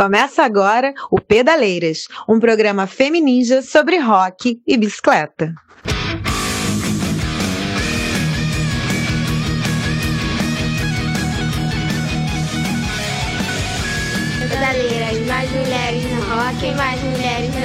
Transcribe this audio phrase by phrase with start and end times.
[0.00, 5.52] Começa agora o Pedaleiras, um programa femininja sobre rock e bicicleta.
[14.48, 17.59] Pedaleiras, mais mulheres no rock mais mulheres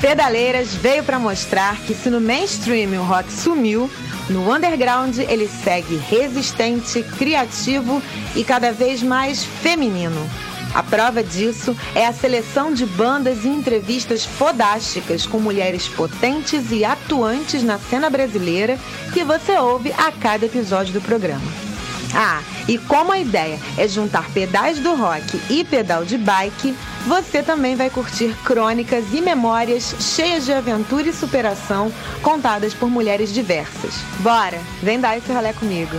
[0.00, 3.90] Pedaleiras veio para mostrar que se no mainstream o rock sumiu,
[4.30, 8.00] no underground ele segue resistente, criativo
[8.36, 10.28] e cada vez mais feminino.
[10.72, 16.84] A prova disso é a seleção de bandas e entrevistas fodásticas com mulheres potentes e
[16.84, 18.78] atuantes na cena brasileira
[19.12, 21.68] que você ouve a cada episódio do programa.
[22.14, 26.74] Ah, e como a ideia é juntar pedais do rock e pedal de bike,
[27.06, 33.32] você também vai curtir crônicas e memórias cheias de aventura e superação contadas por mulheres
[33.32, 33.94] diversas.
[34.20, 35.96] Bora, vem dar esse rolê comigo.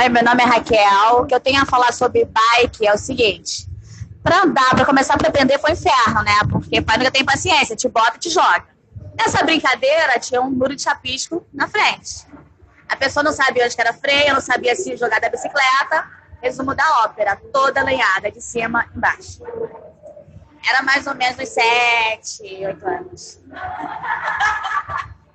[0.00, 1.20] Oi, meu nome é Raquel.
[1.20, 3.68] O que eu tenho a falar sobre bike é o seguinte:
[4.22, 6.38] para andar, para começar a aprender foi um inferno, né?
[6.50, 8.66] Porque pai nunca tem paciência, te bota e te joga.
[9.18, 12.26] Nessa brincadeira tinha um muro de chapisco na frente.
[12.88, 16.19] A pessoa não sabia onde era freio, não sabia se jogar da bicicleta.
[16.42, 19.42] Resumo da ópera, toda lenhada, de cima embaixo.
[20.66, 23.40] Era mais ou menos uns sete, oito anos.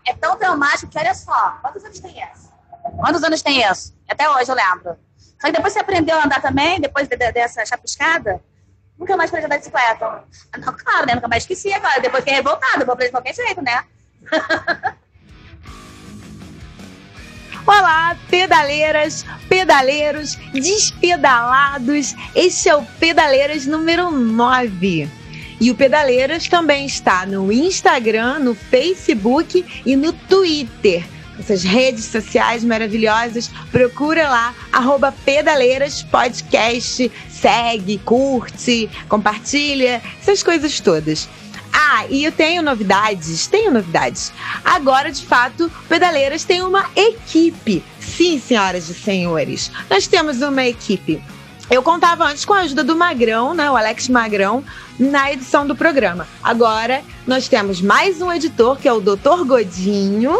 [0.05, 2.49] É tão traumático que, olha só, quantos anos tem esse?
[2.97, 3.95] Quantos anos tem isso?
[4.07, 4.97] Até hoje eu lembro.
[5.39, 8.41] Só que depois você aprendeu a andar também, depois de, de, dessa chapiscada,
[8.97, 10.23] nunca mais aprendeu a andar de bicicleta.
[10.59, 11.15] Não, claro, né?
[11.15, 11.99] Nunca mais esqueci agora.
[11.99, 13.83] Depois fiquei revoltado, vou aprender de qualquer jeito, né?
[17.67, 22.13] Olá, pedaleiras, pedaleiros, despedalados.
[22.35, 25.09] Este é o Pedaleiras número 9.
[25.59, 31.03] E o Pedaleiras também está no Instagram, no Facebook e no Twitter.
[31.39, 41.28] Essas redes sociais maravilhosas, procura lá, arroba Pedaleiras Podcast, segue, curte, compartilha, essas coisas todas.
[41.88, 44.34] Ah, e eu tenho novidades, tenho novidades.
[44.63, 47.84] Agora, de fato, Pedaleiras tem uma equipe.
[48.00, 51.22] Sim, senhoras e senhores, nós temos uma equipe.
[51.69, 54.63] Eu contava antes com a ajuda do Magrão, né, o Alex Magrão,
[55.00, 56.28] na edição do programa.
[56.44, 59.45] Agora nós temos mais um editor, que é o Dr.
[59.45, 60.40] Godinho,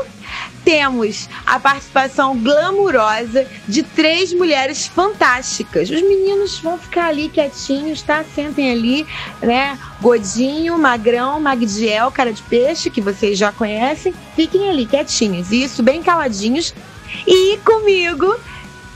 [0.66, 5.90] temos a participação glamurosa de três mulheres fantásticas.
[5.90, 8.26] Os meninos vão ficar ali quietinhos, tá?
[8.34, 9.08] Sentem ali,
[9.42, 9.78] né?
[10.02, 14.14] Godinho, Magrão, Magdiel, cara de peixe, que vocês já conhecem.
[14.36, 16.74] Fiquem ali quietinhos, isso, bem caladinhos.
[17.28, 18.36] E comigo,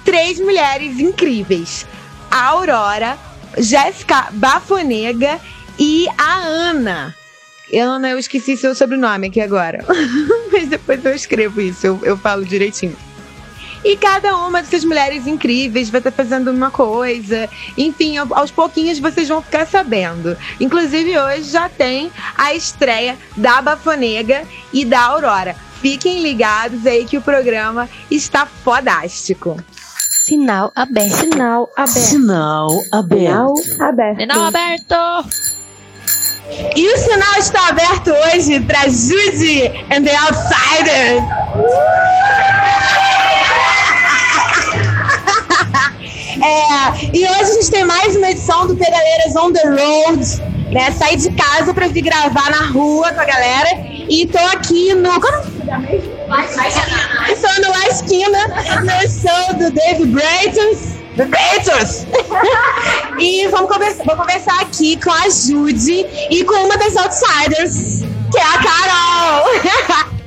[0.03, 1.85] três mulheres incríveis.
[2.31, 3.17] A Aurora,
[3.57, 5.39] Jéssica Bafonega
[5.77, 7.18] e a Ana.
[7.77, 9.85] Ana, eu esqueci seu sobrenome aqui agora.
[10.51, 12.95] Mas depois eu escrevo isso, eu, eu falo direitinho.
[13.83, 17.47] E cada uma dessas mulheres incríveis vai estar fazendo uma coisa.
[17.77, 20.35] Enfim, aos pouquinhos vocês vão ficar sabendo.
[20.59, 24.43] Inclusive, hoje já tem a estreia da Bafonega
[24.73, 25.55] e da Aurora.
[25.81, 29.55] Fiquem ligados aí que o programa está fodástico.
[30.29, 31.15] Sinal aberto.
[31.15, 31.97] Sinal aberto.
[31.97, 33.57] Sinal aberto.
[33.63, 34.19] Sinal aberto.
[34.19, 34.95] Sinal aberto.
[36.75, 41.23] E o sinal está aberto hoje para Judy and the Outsiders.
[46.41, 50.41] É, e hoje a gente tem mais uma edição do Pedaleiras on the Road.
[50.71, 50.89] Né?
[50.91, 53.69] Saí de casa para vir gravar na rua com a galera.
[54.07, 55.09] E tô aqui no.
[57.29, 58.39] Estou no La Esquina,
[58.79, 60.98] no show do Dave Brayton.
[61.25, 62.05] Beatles!
[63.19, 68.37] e vamos conversar, vou conversar aqui com a Judy e com uma das outsiders, que
[68.37, 70.09] é a Carol!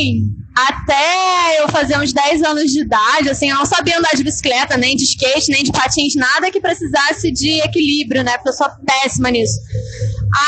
[0.00, 4.24] assim, até eu fazer uns 10 anos de idade, assim, eu não sabia andar de
[4.24, 8.32] bicicleta, nem de skate, nem de patins, nada que precisasse de equilíbrio, né?
[8.32, 9.58] Porque eu sou péssima nisso.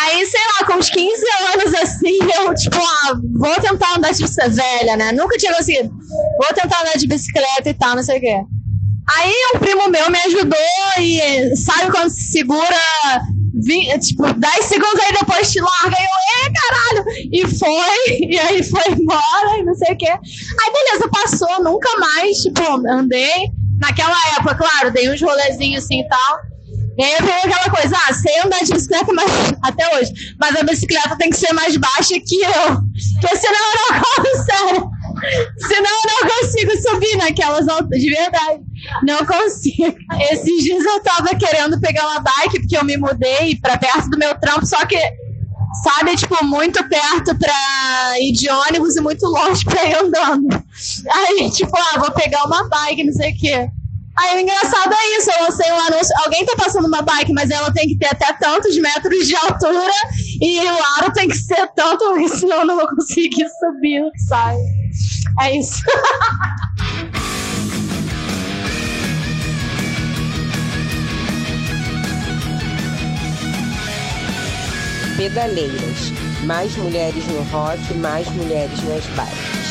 [0.01, 4.23] Aí, sei lá, com uns 15 anos assim, eu, tipo, ah, vou tentar andar de
[4.23, 5.13] bicicleta velha, né?
[5.13, 5.91] Nunca tinha conseguido.
[5.91, 8.41] Vou tentar andar de bicicleta e tal, não sei o quê.
[9.17, 10.59] Aí um primo meu me ajudou
[11.01, 12.77] e sabe quando se segura
[13.63, 17.05] 20, tipo, 10 segundos aí depois te larga e eu, é caralho!
[17.33, 20.11] E foi, e aí foi embora e não sei o quê.
[20.11, 23.51] Aí beleza, passou, nunca mais, tipo, andei.
[23.81, 26.53] Naquela época, claro, dei uns rolezinhos assim e tal.
[26.99, 29.31] E aí veio aquela coisa, ah, sei andar de bicicleta mas,
[29.65, 32.77] até hoje, mas a bicicleta tem que ser mais baixa que eu,
[33.21, 34.91] porque senão eu não consigo,
[35.59, 38.61] senão eu não consigo subir naquelas altas, de verdade,
[39.03, 39.97] não consigo.
[40.31, 44.19] Esses dias eu tava querendo pegar uma bike, porque eu me mudei pra perto do
[44.19, 44.99] meu trampo, só que,
[45.83, 50.65] sabe, tipo, muito perto pra ir de ônibus e muito longe pra ir andando.
[51.15, 53.69] Aí, tipo, ah, vou pegar uma bike, não sei o quê.
[54.15, 57.51] Aí o engraçado é isso, eu sei um anúncio, alguém tá passando uma bike, mas
[57.51, 59.93] ela tem que ter até tantos metros de altura
[60.41, 64.57] e o aro tem que ser tanto, senão eu não vou conseguir subir, sai.
[65.41, 65.81] É isso.
[75.23, 76.13] Pedaleiras.
[76.45, 79.62] Mais mulheres no rock, mais mulheres nas bikes.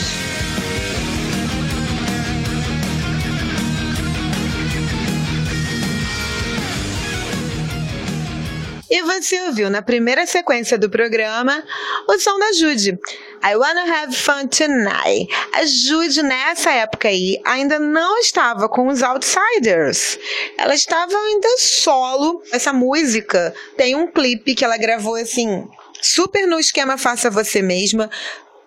[8.91, 11.63] E você ouviu na primeira sequência do programa
[12.09, 12.99] o som da Jude.
[13.41, 15.33] I Wanna Have Fun Tonight.
[15.53, 20.19] A Jude, nessa época aí, ainda não estava com os Outsiders.
[20.57, 22.43] Ela estava ainda solo.
[22.51, 25.65] Essa música tem um clipe que ela gravou assim,
[26.01, 28.11] super no esquema Faça Você Mesma.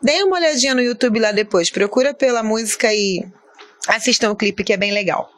[0.01, 1.69] Dê uma olhadinha no YouTube lá depois.
[1.69, 3.23] Procura pela música e
[3.89, 5.34] assistam o clipe que é bem legal.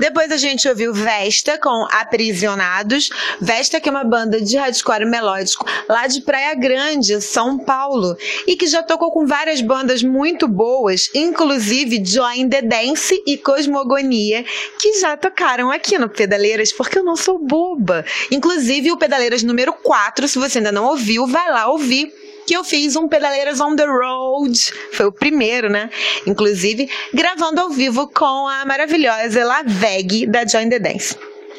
[0.00, 3.10] Depois a gente ouviu Vesta com Aprisionados.
[3.38, 8.16] Vesta que é uma banda de hardcore melódico lá de Praia Grande, São Paulo,
[8.46, 14.42] e que já tocou com várias bandas muito boas, inclusive Join the Dance e Cosmogonia,
[14.78, 18.02] que já tocaram aqui no Pedaleiras, porque eu não sou boba.
[18.30, 22.10] Inclusive o Pedaleiras número 4, se você ainda não ouviu, vai lá ouvir
[22.46, 24.58] que eu fiz um Pedaleiras on the Road.
[24.92, 25.90] Foi o primeiro, né?
[26.26, 31.16] Inclusive, gravando ao vivo com a maravilhosa Laveg da Join the Dance.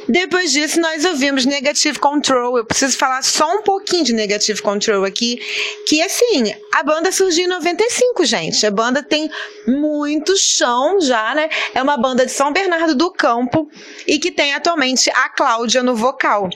[0.07, 2.57] Depois disso, nós ouvimos Negative Control.
[2.57, 5.39] Eu preciso falar só um pouquinho de Negative Control aqui.
[5.87, 8.65] Que assim, a banda surgiu em 95, gente.
[8.65, 9.29] A banda tem
[9.67, 11.49] muito chão já, né?
[11.73, 13.69] É uma banda de São Bernardo do Campo
[14.07, 16.49] e que tem atualmente a Cláudia no vocal.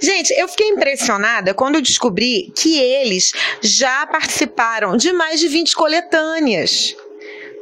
[0.00, 5.74] Gente, eu fiquei impressionada quando eu descobri que eles já participaram de mais de 20
[5.74, 6.94] coletâneas.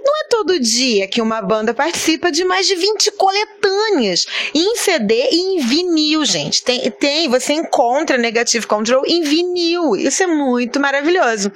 [0.05, 5.28] Não é todo dia que uma banda participa de mais de 20 coletâneas em CD
[5.33, 6.62] e em vinil, gente.
[6.62, 9.97] Tem, tem você encontra Negative Control em vinil.
[9.97, 11.50] Isso é muito maravilhoso.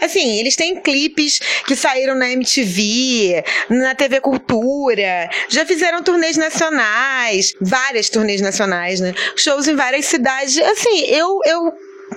[0.00, 7.52] Assim, eles têm clipes que saíram na MTV, na TV Cultura, já fizeram turnês nacionais,
[7.60, 9.14] várias turnês nacionais, né?
[9.36, 10.58] Shows em várias cidades.
[10.58, 11.72] Assim, eu, eu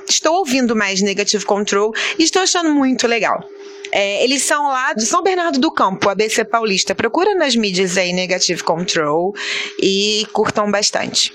[0.08, 3.44] estou ouvindo mais Negative Control e estou achando muito legal.
[3.92, 6.96] É, eles são lá de São Bernardo do Campo, ABC Paulista.
[6.96, 9.34] Procura nas mídias aí Negative Control
[9.80, 11.32] e curtam bastante.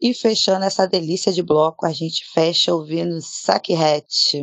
[0.00, 4.34] E fechando essa delícia de bloco, a gente fecha ouvindo Sack Hatch.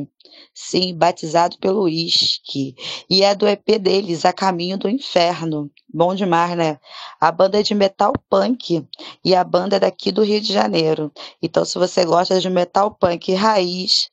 [0.57, 2.75] Sim, batizado pelo uísque.
[3.09, 5.69] E é do EP deles, A Caminho do Inferno.
[5.93, 6.79] Bom demais, né?
[7.19, 8.87] A banda é de metal punk
[9.23, 11.11] e a banda é daqui do Rio de Janeiro.
[11.41, 14.09] Então, se você gosta de metal punk raiz,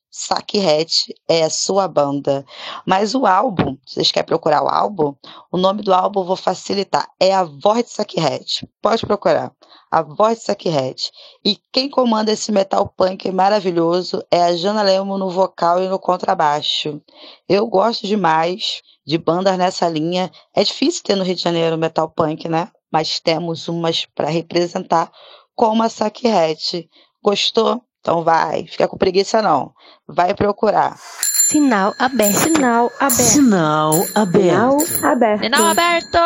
[0.59, 2.45] Hatch é a sua banda.
[2.87, 5.15] Mas o álbum, vocês querem procurar o álbum?
[5.51, 7.09] O nome do álbum vou facilitar.
[7.19, 8.65] É A Voz de Hatch.
[8.83, 9.53] Pode procurar.
[9.91, 11.09] A Voz de Hatch.
[11.43, 15.99] E quem comanda esse metal punk maravilhoso é a Jana Lemo no vocal e no
[15.99, 17.01] contrabaixo.
[17.49, 20.31] Eu gosto demais de bandas nessa linha.
[20.55, 22.71] É difícil ter no Rio de Janeiro metal punk, né?
[22.93, 25.11] Mas temos umas para representar,
[25.55, 26.87] como a Hatch.
[27.23, 27.83] Gostou?
[28.03, 29.73] Então vai, fica com preguiça não.
[30.09, 30.99] Vai procurar.
[31.47, 32.35] Sinal aberto.
[32.37, 33.21] Sinal aberto.
[33.21, 34.81] Sinal aberto.
[34.81, 35.43] Sinal aberto.
[35.45, 36.19] Sinal aberto.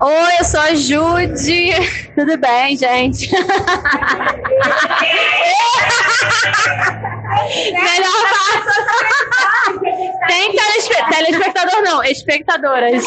[0.00, 1.70] Oi, eu sou a Jude.
[2.16, 3.30] Tudo bem, gente?
[7.72, 8.74] Melhor passo.
[10.26, 13.04] Tem telespe telespectador, não, espectadoras.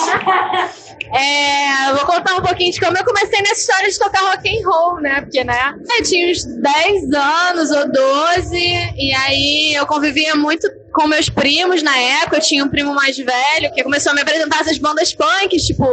[1.14, 4.68] É, vou contar um pouquinho de como eu comecei nessa história de tocar rock and
[4.68, 5.22] roll, né?
[5.22, 5.76] Porque, né?
[5.98, 11.84] Eu tinha uns 10 anos ou 12, e aí eu convivia muito com meus primos
[11.84, 12.38] na época.
[12.38, 15.86] Eu tinha um primo mais velho que começou a me apresentar essas bandas punk, tipo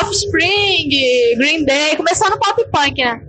[0.00, 0.88] Offspring,
[1.36, 3.20] Green Day, começou no pop punk, né?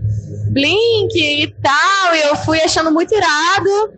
[0.51, 3.93] Blink e tal, e eu fui achando muito irado.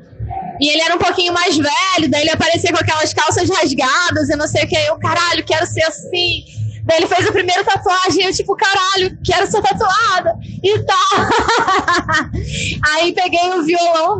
[0.59, 4.35] E ele era um pouquinho mais velho, daí ele aparecia com aquelas calças rasgadas e
[4.35, 4.75] não sei o que.
[4.75, 6.43] Eu, caralho, quero ser assim.
[6.83, 12.31] Daí ele fez a primeira tatuagem eu, tipo, caralho, quero ser tatuada e tal.
[12.93, 14.19] aí peguei o violão,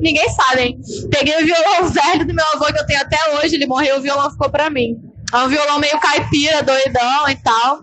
[0.00, 0.80] ninguém sabe, hein?
[1.10, 4.02] Peguei o violão velho do meu avô que eu tenho até hoje, ele morreu, o
[4.02, 4.96] violão ficou pra mim.
[5.32, 7.80] É um violão meio caipira, doidão e tal.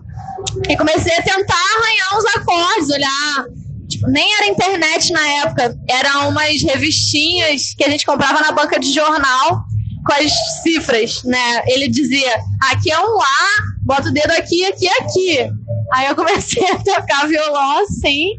[0.68, 3.44] E comecei a tentar arranhar uns acordes, olhar
[3.90, 8.78] Tipo, nem era internet na época, eram umas revistinhas que a gente comprava na banca
[8.78, 9.64] de jornal
[10.06, 11.62] com as cifras, né?
[11.66, 13.48] Ele dizia: aqui é um A,
[13.90, 15.50] bota o dedo aqui, aqui, aqui.
[15.92, 18.36] Aí eu comecei a tocar violão assim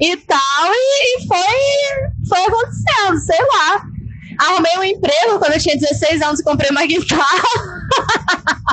[0.00, 3.82] e tal, e, e foi, foi acontecendo, sei lá.
[4.38, 7.48] Arrumei um emprego quando eu tinha 16 anos e comprei uma guitarra.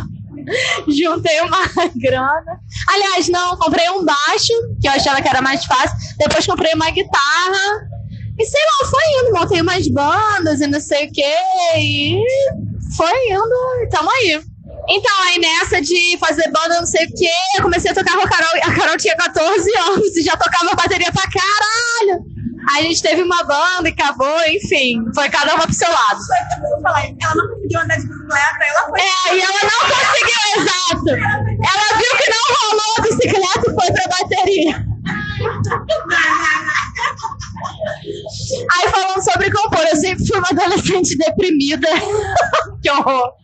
[0.87, 1.59] Juntei uma
[1.95, 2.59] grana.
[2.87, 5.97] Aliás, não, comprei um baixo, que eu achava que era mais fácil.
[6.17, 7.89] Depois comprei uma guitarra.
[8.37, 9.33] E sei lá, foi indo.
[9.33, 11.35] Montei umas bandas e não sei o quê.
[11.77, 12.23] E
[12.95, 13.83] foi indo.
[13.83, 14.48] E tamo aí.
[14.91, 18.23] Então, aí nessa de fazer banda, não sei o quê, eu comecei a tocar com
[18.23, 18.49] a Carol.
[18.63, 22.25] A Carol tinha 14 anos e já tocava bateria pra caralho.
[22.71, 26.19] Aí a gente teve uma banda e acabou, enfim, foi cada uma pro seu lado.
[27.21, 28.99] Ela não conseguiu andar de bicicleta, ela foi.
[28.99, 31.09] É, e ela não conseguiu, exato.
[31.09, 34.89] Ela viu que não rolou a bicicleta e foi pra bateria.
[38.71, 41.87] Aí falando sobre compor, eu sempre fui uma adolescente deprimida.
[42.81, 43.38] que horror.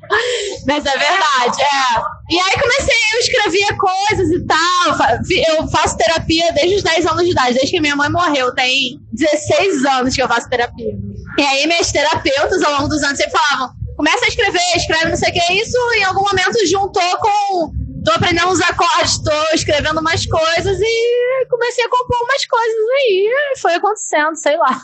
[0.66, 2.02] Mas é verdade, é.
[2.30, 5.58] E aí comecei, eu escrevia coisas e tal.
[5.58, 8.54] Eu faço terapia desde os 10 anos de idade, desde que minha mãe morreu.
[8.54, 10.94] Tem 16 anos que eu faço terapia.
[11.38, 15.18] E aí minhas terapeutas ao longo dos anos sempre falavam: começa a escrever, escreve não
[15.18, 15.54] sei o que.
[15.54, 21.46] Isso em algum momento juntou com tô aprendendo uns acordes, tô escrevendo umas coisas e
[21.50, 23.34] comecei a compor umas coisas aí.
[23.60, 24.80] Foi acontecendo, sei lá.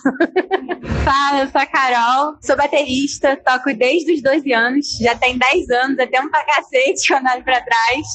[1.05, 5.69] Fala, eu sou a Carol, sou baterista, toco desde os 12 anos, já tem 10
[5.69, 8.07] anos, até um pra cacete quando olho pra trás.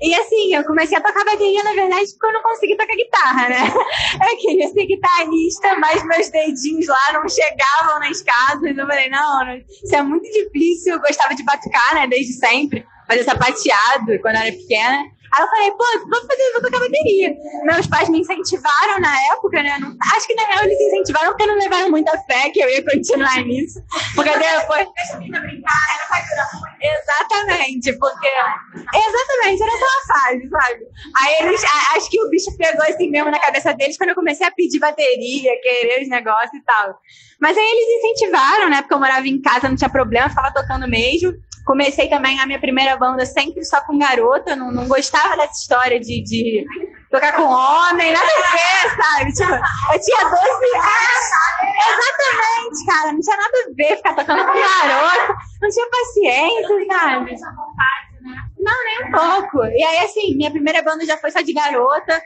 [0.00, 3.48] E assim, eu comecei a tocar bateria, na verdade, porque eu não consegui tocar guitarra,
[3.48, 3.74] né?
[4.30, 8.76] Eu queria ser guitarrista, mas meus dedinhos lá não chegavam nas casas.
[8.76, 10.94] Eu falei, não, isso é muito difícil.
[10.94, 15.16] Eu gostava de batucar, né, desde sempre fazer sapateado quando eu era pequena.
[15.32, 17.34] Aí eu falei, pô, vou fazer, vou tocar bateria.
[17.64, 19.76] Meus pais me incentivaram na época, né?
[19.80, 22.84] Não, acho que na real eles incentivaram porque não levaram muita fé que eu ia
[22.84, 23.80] continuar nisso.
[24.14, 24.88] Porque depois.
[26.80, 28.28] Exatamente, porque.
[28.94, 30.86] Exatamente, era só uma fase, sabe?
[31.20, 31.62] Aí eles.
[31.96, 34.78] Acho que o bicho pegou assim mesmo na cabeça deles quando eu comecei a pedir
[34.78, 36.98] bateria, querer os negócios e tal.
[37.40, 38.80] Mas aí eles incentivaram, né?
[38.80, 41.32] Porque eu morava em casa, não tinha problema, ficava tocando mesmo.
[41.66, 45.98] Comecei também a minha primeira banda sempre só com garota, não, não gostava dessa história
[45.98, 46.64] de, de
[47.10, 49.32] tocar com homem, nada a ver, sabe?
[49.32, 50.36] Tipo, eu tinha 12
[50.76, 51.26] anos.
[51.88, 57.36] Exatamente, cara, não tinha nada a ver ficar tocando com garota, não tinha paciência, sabe?
[58.58, 59.64] Não, nem um pouco.
[59.66, 62.20] E aí, assim, minha primeira banda já foi só de garota.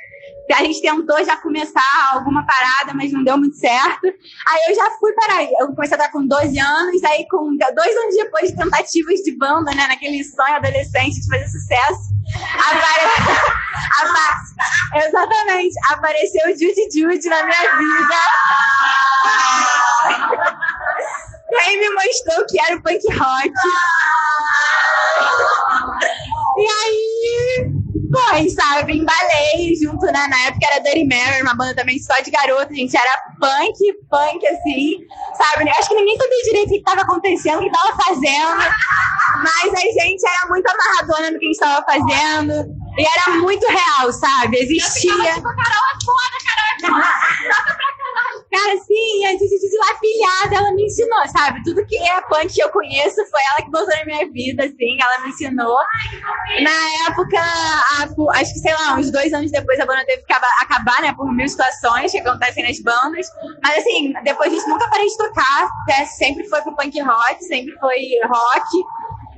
[0.53, 1.83] A gente tentou já começar
[2.13, 4.07] alguma parada, mas não deu muito certo.
[4.07, 5.45] Aí eu já fui para.
[5.45, 9.37] Eu comecei a estar com 12 anos, aí com dois anos depois de tentativas de
[9.37, 9.87] banda, né?
[9.87, 12.11] Naquele sonho adolescente de fazer sucesso.
[12.59, 13.07] Apare...
[14.01, 15.07] Apa...
[15.07, 15.75] Exatamente.
[15.91, 18.17] Apareceu o Judy Judy na minha vida.
[21.49, 23.53] Quem me mostrou que era o punk rock.
[26.57, 27.10] E aí,
[28.13, 28.99] foi, sabe?
[28.99, 30.27] Embalei junto, né?
[30.29, 32.97] Na época era Dirty Mary, uma banda também só de garota, gente.
[32.97, 33.79] Era punk,
[34.11, 34.99] punk, assim,
[35.37, 35.71] sabe?
[35.71, 38.57] Acho que ninguém sabia direito o que estava acontecendo, o que estava fazendo.
[39.43, 42.81] Mas a gente era muito amarradona no que a gente estava fazendo.
[42.99, 44.59] E era muito real, sabe?
[44.59, 45.15] Existia.
[45.15, 47.91] Carol é foda, Carol é foda.
[48.53, 51.63] Cara, sim, a Titi de lá pilhada, ela me ensinou, sabe?
[51.63, 54.99] Tudo que é punk que eu conheço foi ela que botou na minha vida, assim,
[55.01, 55.79] ela me ensinou.
[56.61, 58.09] Na época, a,
[58.41, 61.33] acho que, sei lá, uns dois anos depois a banda teve que acabar, né, por
[61.33, 63.29] mil situações que acontecem nas bandas.
[63.63, 66.05] Mas, assim, depois disso nunca parei de tocar, né?
[66.07, 68.67] sempre foi pro punk rock, sempre foi rock.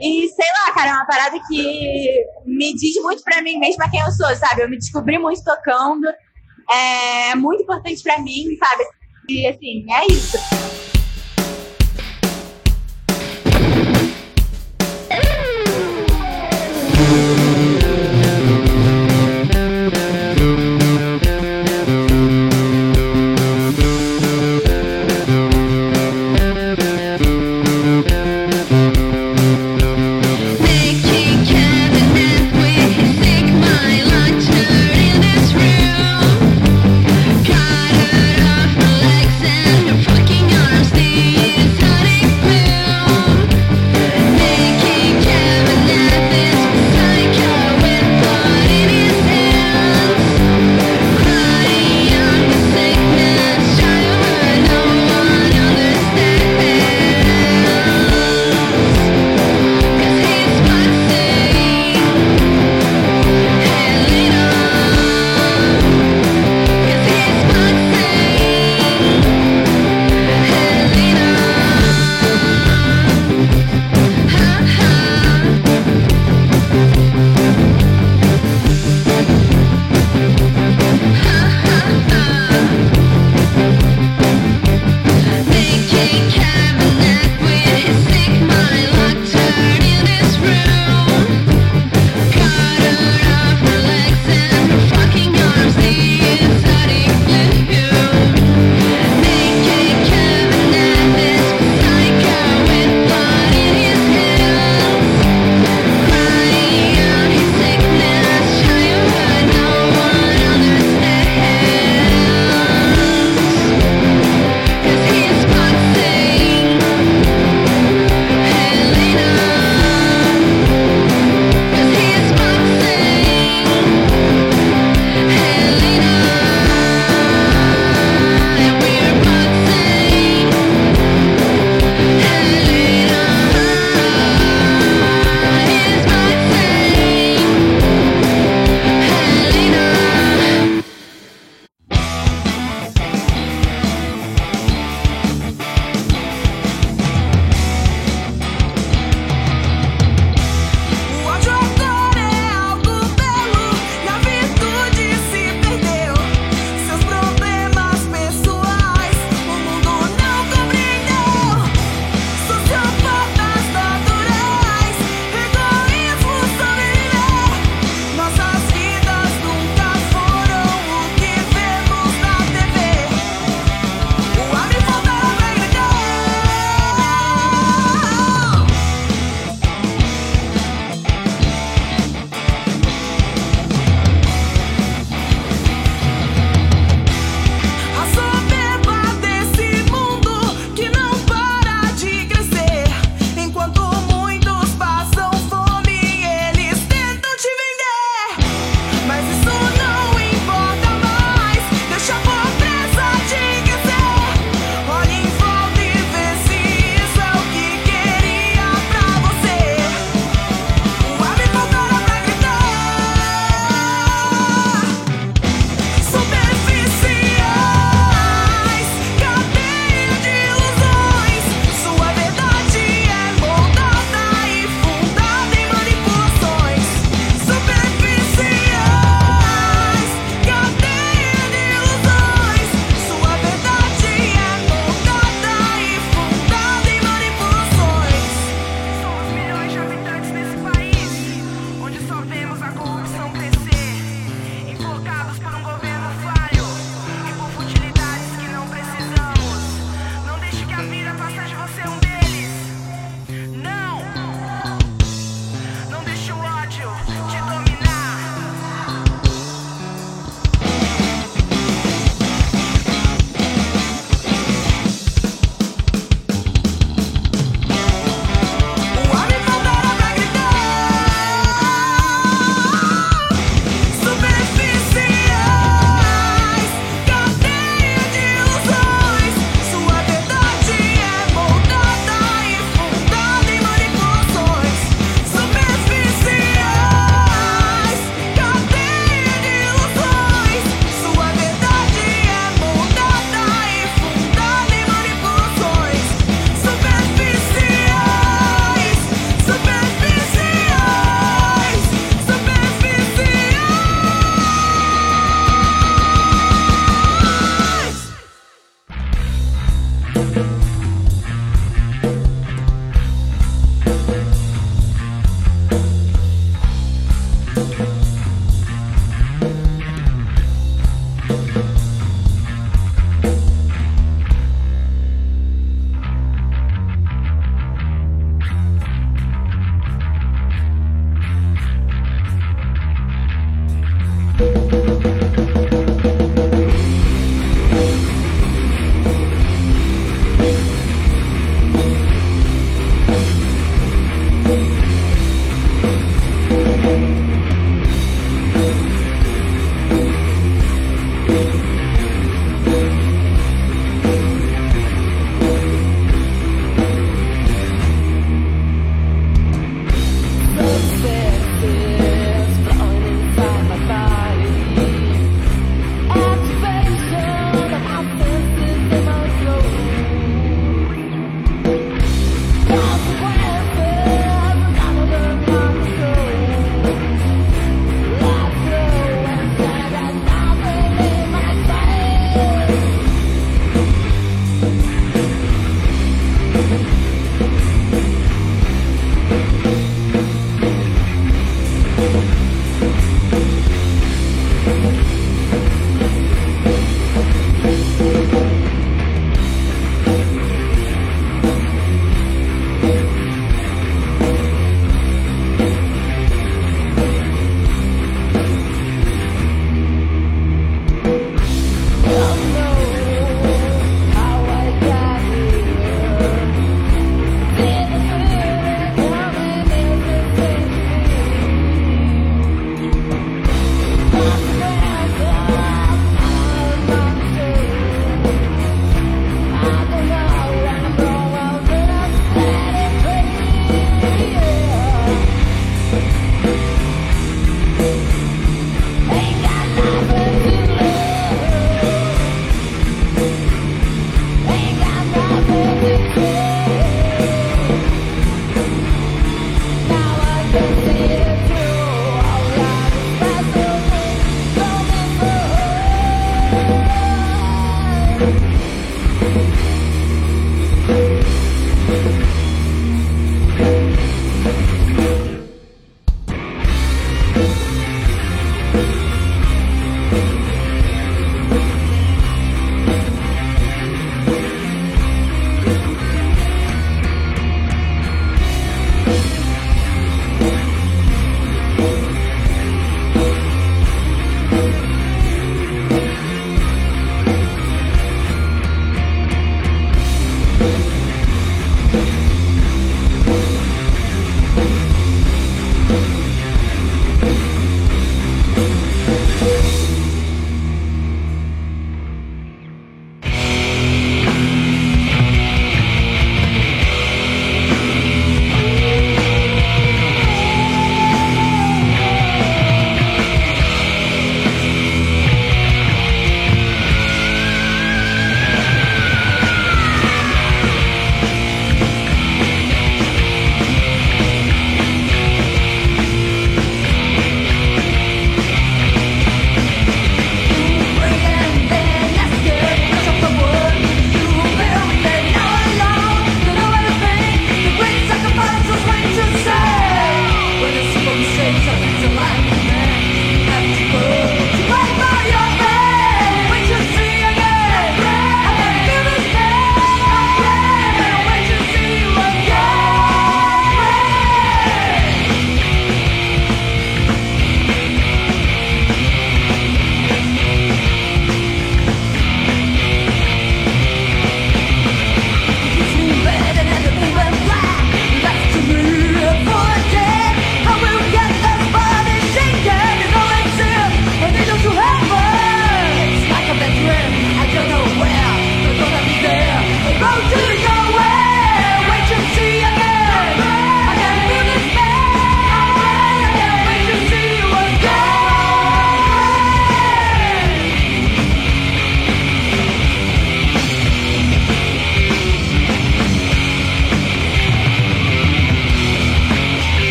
[0.00, 4.00] E sei lá, cara, é uma parada que me diz muito pra mim mesma quem
[4.00, 4.62] eu sou, sabe?
[4.62, 6.08] Eu me descobri muito tocando.
[6.70, 8.84] É muito importante pra mim, sabe?
[9.28, 10.36] E assim, é isso.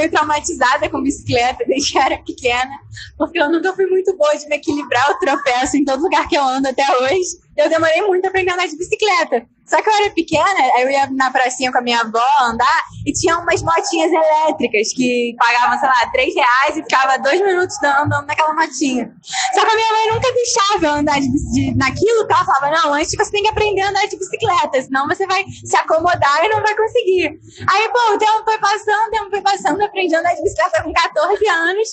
[0.00, 2.70] Meio traumatizada com bicicleta desde que era pequena,
[3.18, 6.36] porque eu nunca fui muito boa de me equilibrar, eu tropeço em todo lugar que
[6.36, 7.38] eu ando até hoje.
[7.56, 9.46] Eu demorei muito a aprender a andar de bicicleta.
[9.70, 12.82] Só que eu era pequena, aí eu ia na pracinha com a minha avó andar
[13.06, 17.80] e tinha umas motinhas elétricas que pagavam, sei lá, 3 reais e ficava dois minutos
[17.82, 19.10] andando naquela motinha.
[19.54, 22.70] Só que a minha mãe nunca deixava eu andar de, de, naquilo, porque ela falava,
[22.70, 26.44] não, antes você tem que aprender a andar de bicicleta, senão você vai se acomodar
[26.44, 27.38] e não vai conseguir.
[27.68, 30.42] Aí, pô, o tempo foi passando, o tempo foi passando, eu aprendi a andar de
[30.42, 31.88] bicicleta com 14 anos.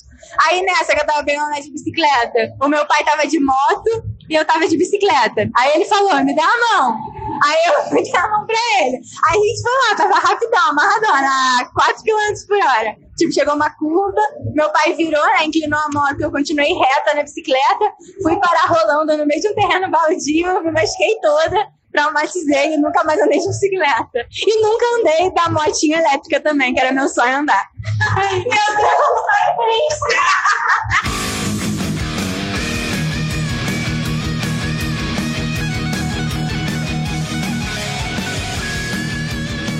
[0.47, 3.39] Aí nessa que eu tava aprendendo a andar de bicicleta, o meu pai tava de
[3.39, 5.47] moto e eu tava de bicicleta.
[5.56, 7.16] Aí ele falou, me dá a mão.
[7.44, 8.98] Aí eu fui dar a mão pra ele.
[9.26, 12.96] Aí a gente foi lá, tava rapidão, amarradona, a 4 km por hora.
[13.18, 14.22] Tipo, chegou uma curva,
[14.54, 19.18] meu pai virou, né, inclinou a moto, eu continuei reta na bicicleta, fui parar rolando
[19.18, 23.48] no meio de um terreno baldio, me machuquei toda, traumatizei e nunca mais andei de
[23.48, 24.28] bicicleta.
[24.46, 27.68] E nunca andei da motinha elétrica também, que era meu sonho andar.
[28.38, 29.18] Meu Deus,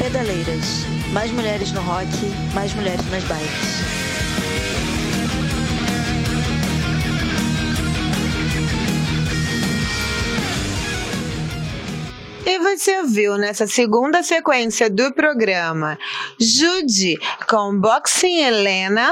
[0.08, 0.86] Pedaleiras.
[1.12, 2.08] Mais mulheres no rock,
[2.54, 3.82] mais mulheres nas bikes.
[12.46, 16.00] E você viu nessa segunda sequência do programa
[16.40, 19.12] Jude com Boxing Helena,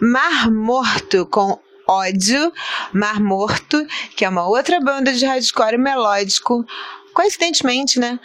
[0.00, 2.52] Mar Morto com Ódio,
[2.92, 6.64] Mar Morto, que é uma outra banda de hardcore melódico
[7.12, 8.18] coincidentemente, né?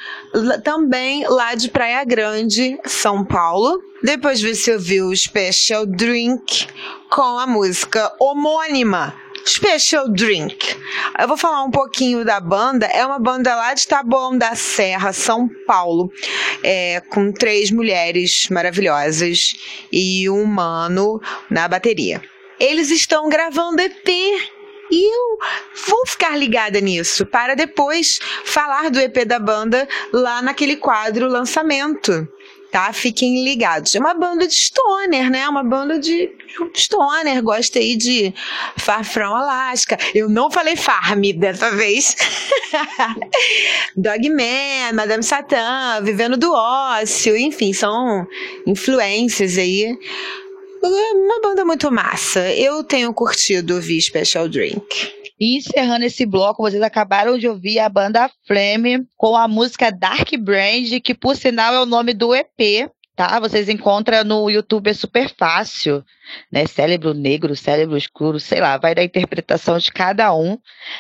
[0.64, 3.82] Também lá de Praia Grande, São Paulo.
[4.04, 6.68] Depois você ouviu o Special Drink
[7.10, 9.14] com a música homônima.
[9.46, 10.76] Special Drink.
[11.18, 12.86] Eu vou falar um pouquinho da banda.
[12.88, 16.12] É uma banda lá de Taboão da Serra, São Paulo,
[16.62, 19.54] é, com três mulheres maravilhosas
[19.92, 22.22] e um mano na bateria.
[22.60, 24.10] Eles estão gravando EP
[24.90, 25.38] e eu
[25.88, 32.28] vou ficar ligada nisso para depois falar do EP da banda lá naquele quadro lançamento.
[32.72, 32.92] Tá?
[32.92, 33.96] Fiquem ligados.
[33.96, 35.48] É uma banda de stoner, né?
[35.48, 36.30] Uma banda de
[36.76, 37.42] stoner.
[37.42, 38.34] Gosta aí de
[38.78, 39.98] Far From Alaska.
[40.14, 42.16] Eu não falei Farm dessa vez.
[43.96, 47.38] Dogman, Madame Satã, Vivendo do Ócio.
[47.38, 48.28] Enfim, são
[48.66, 49.98] influências aí
[50.84, 52.52] uma banda muito massa.
[52.54, 55.18] Eu tenho curtido ouvir Special Drink.
[55.40, 60.30] E encerrando esse bloco, vocês acabaram de ouvir a banda Flame com a música Dark
[60.40, 63.40] Brand, que por sinal é o nome do EP, tá?
[63.40, 66.04] Vocês encontram no YouTube, é super fácil,
[66.52, 66.66] né?
[66.66, 70.58] Cérebro negro, cérebro escuro, sei lá, vai da interpretação de cada um.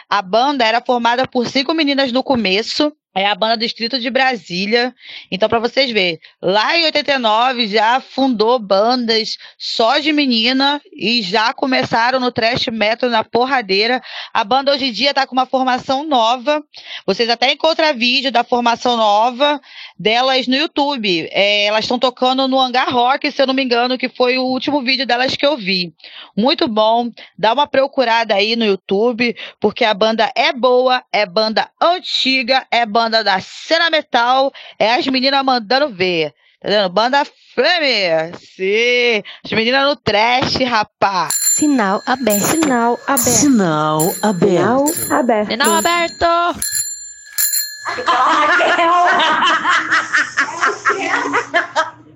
[0.07, 4.93] A banda era formada por cinco meninas no começo, é a banda Distrito de Brasília.
[5.31, 11.51] Então, para vocês verem, lá em 89 já fundou bandas só de menina e já
[11.51, 14.03] começaram no trash metal na porradeira.
[14.31, 16.63] A banda hoje em dia está com uma formação nova.
[17.07, 19.59] Vocês até encontram vídeo da formação nova
[19.97, 21.27] delas no YouTube.
[21.31, 24.43] É, elas estão tocando no Hangar Rock, se eu não me engano, que foi o
[24.43, 25.93] último vídeo delas que eu vi.
[26.35, 27.09] Muito bom.
[27.37, 32.85] Dá uma procurada aí no YouTube, porque a banda é boa, é banda antiga, é
[32.85, 36.33] banda da cena metal, é as meninas mandando ver.
[36.59, 36.89] Tá vendo?
[36.89, 37.23] Banda
[37.53, 38.35] Flame.
[38.39, 39.23] Sim.
[39.45, 41.29] As meninas no trash, rapá.
[41.31, 42.43] Sinal aberto.
[42.43, 43.29] Sinal aberto.
[43.29, 44.87] Sinal aberto.
[44.87, 45.51] Sinal aberto.
[45.51, 46.76] Sinal aberto.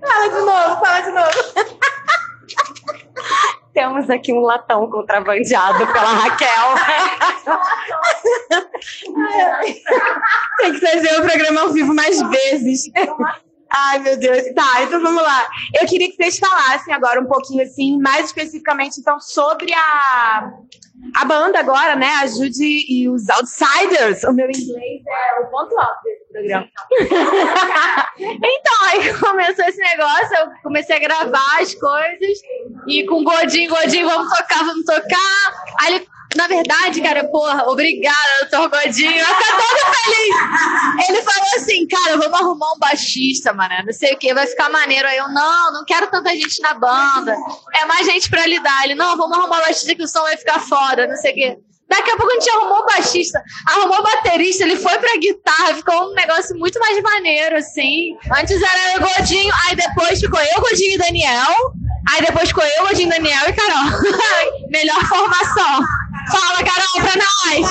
[0.01, 1.31] Fala de novo, fala de novo.
[3.73, 6.75] Temos aqui um latão contrabandeado pela Raquel.
[10.57, 12.91] Tem que fazer o programa ao vivo mais vezes.
[13.69, 14.43] Ai, meu Deus.
[14.53, 15.47] Tá, então vamos lá.
[15.79, 20.51] Eu queria que vocês falassem agora um pouquinho, assim, mais especificamente, então, sobre a,
[21.15, 22.07] a banda agora, né?
[22.21, 24.23] A Judy e os Outsiders.
[24.23, 26.69] O meu inglês é o ponto alto desse programa.
[28.19, 32.39] então, aí começou esse negócio, eu comecei a gravar as coisas.
[32.87, 35.63] E com Godinho, Godinho, vamos tocar, vamos tocar.
[35.79, 39.19] Aí ele na verdade, cara, porra, obrigada, doutor Godinho.
[39.19, 41.09] Eu tô todo feliz.
[41.09, 43.73] Ele falou assim, cara, vamos arrumar um baixista, mano.
[43.85, 45.07] Não sei o que, vai ficar maneiro.
[45.07, 47.35] Aí eu, não, não quero tanta gente na banda.
[47.75, 48.85] É mais gente pra lidar.
[48.85, 51.35] Ele, não, vamos arrumar um baixista que o som vai ficar foda, não sei o
[51.35, 51.71] que.
[51.91, 55.75] Daqui a pouco a gente arrumou o baixista, arrumou o baterista, ele foi pra guitarra,
[55.75, 58.15] ficou um negócio muito mais maneiro, assim.
[58.33, 61.53] Antes era eu, Godinho, aí depois ficou eu, Godinho e Daniel.
[62.09, 63.99] Aí depois ficou eu, Godinho, Daniel e Carol.
[64.71, 65.81] Melhor formação.
[66.29, 67.67] Fala, Carol, pra nós!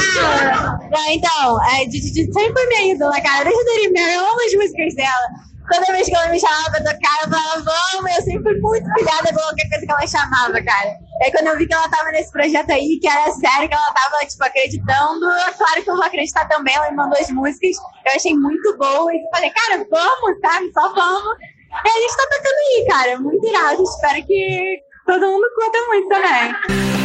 [1.08, 3.44] Então, é, Didi sempre foi minha ídola, cara.
[3.44, 5.28] Desde a Dorimer, eu amo as músicas dela.
[5.72, 8.92] Toda vez que ela me chamava pra tocar, eu falava, vamos, eu sempre fui muito
[8.94, 10.96] pilhada com qualquer coisa que ela chamava, cara.
[11.22, 13.92] Aí quando eu vi que ela tava nesse projeto aí, que era sério, que ela
[13.92, 17.76] tava, tipo, acreditando, é claro que eu vou acreditar também, ela me mandou as músicas,
[18.04, 21.36] eu achei muito boa, e falei, cara, vamos, sabe, só vamos.
[21.38, 26.08] E a gente tá tocando aí, cara, muito irado, espero que todo mundo curta muito
[26.08, 26.99] também.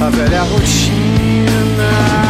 [0.00, 2.29] A velha rotina.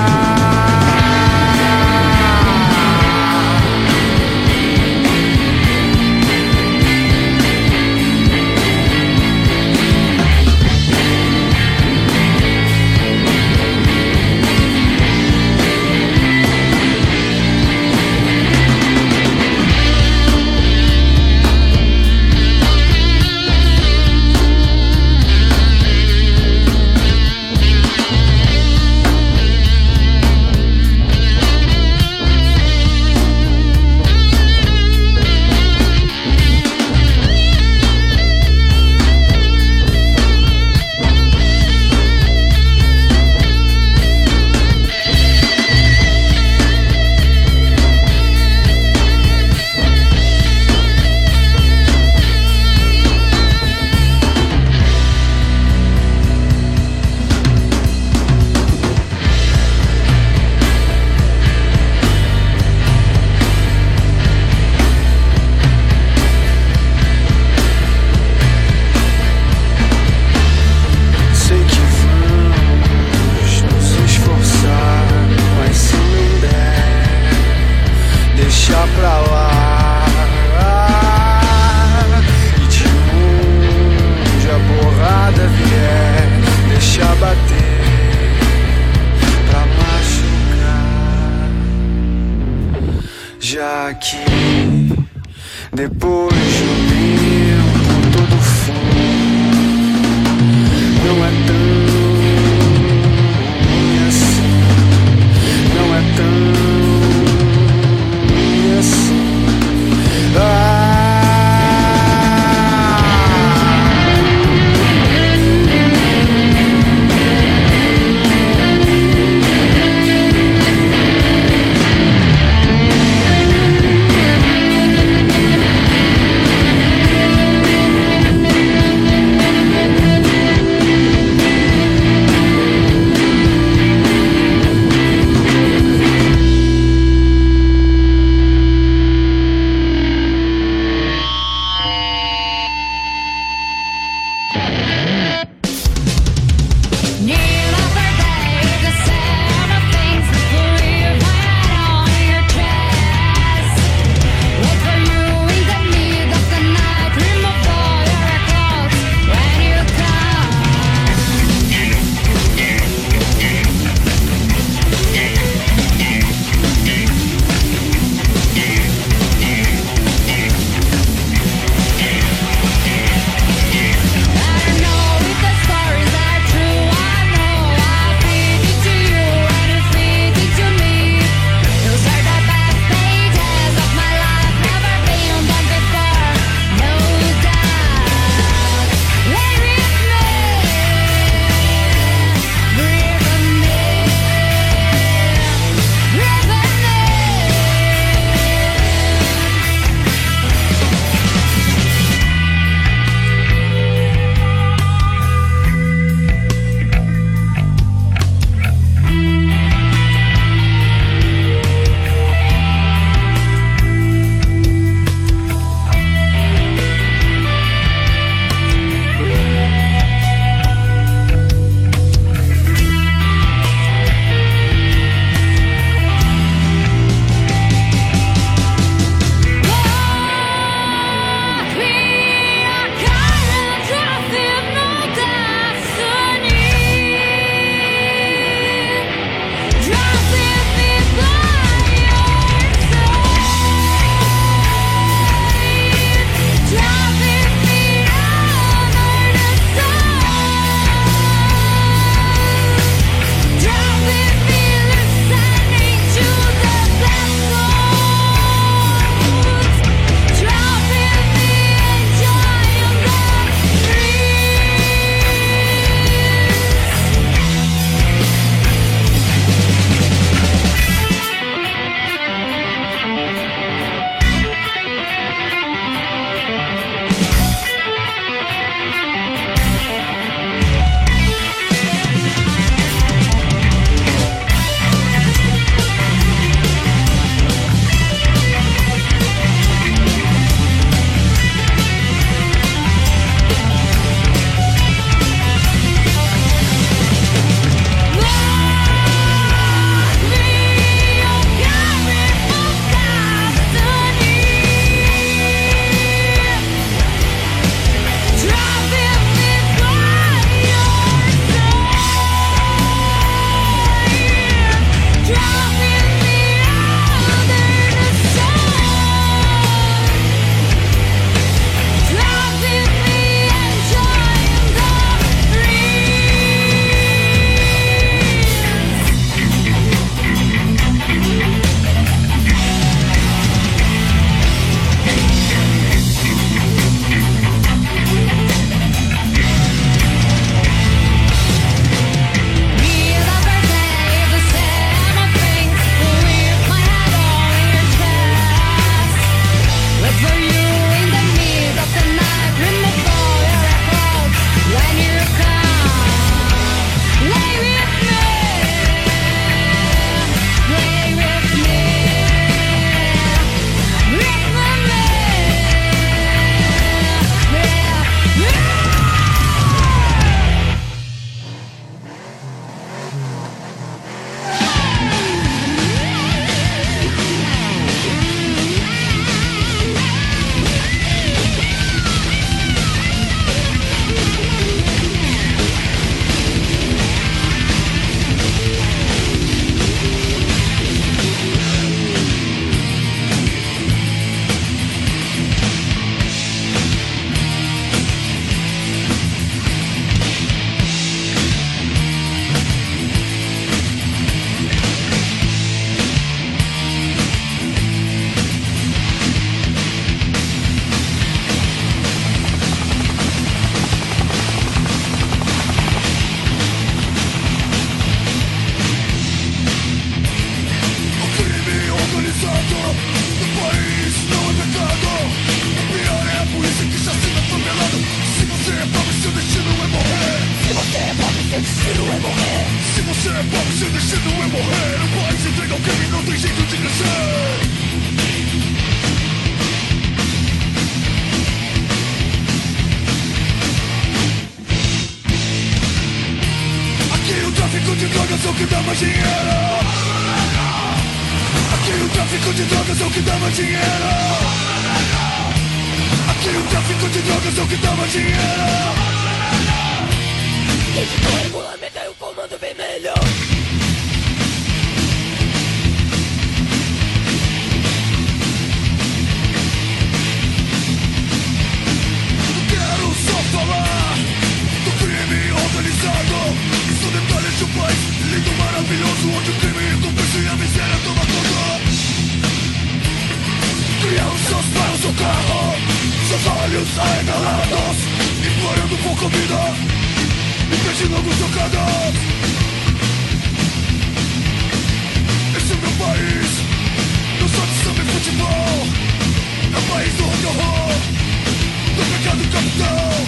[502.48, 503.26] Capital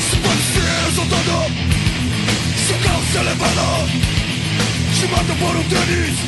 [0.00, 0.16] Se
[0.52, 1.40] ser exaltado
[2.66, 3.90] Seu carro ser levado
[4.98, 6.18] Chamado por um tênis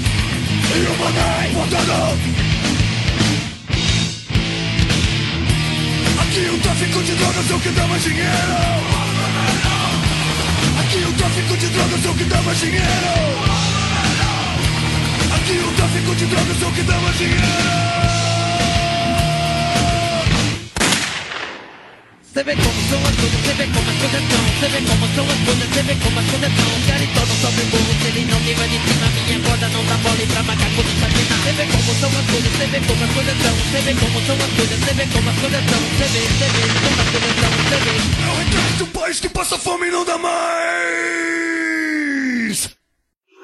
[0.75, 2.17] E uma mãe voltada
[6.23, 9.09] Aqui o tráfico de drogas é o que dá mais dinheiro
[10.81, 13.49] Aqui o tráfico de drogas é o que dá mais dinheiro.
[15.35, 18.28] Aqui o tráfico de drogas é o que dá mais dinheiro
[22.39, 24.43] Você vê como são as coisas, você vê como as coisas são.
[24.47, 26.71] Você vê como são as coisas, você vê como as coisas são.
[26.87, 29.07] Garitão não sobe burro se ele não viva de cima.
[29.27, 32.27] Minha corda não dá bola e pra macaco não nada Você vê como são as
[32.31, 33.55] coisas, você vê como as coisas são.
[33.59, 35.81] Você vê como são as coisas, você vê como as coisas são.
[35.83, 37.95] Você vê, você vê como as coisas são, você vê.
[37.99, 41.68] É o retrato um país que passa fome e não dá mais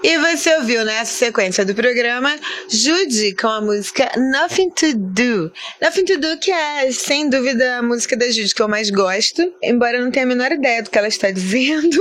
[0.05, 2.39] E você ouviu nessa sequência do programa
[2.69, 5.51] Judy com a música Nothing to Do.
[5.81, 9.41] Nothing to Do, que é, sem dúvida, a música da Judy que eu mais gosto,
[9.63, 11.99] embora eu não tenha a menor ideia do que ela está dizendo.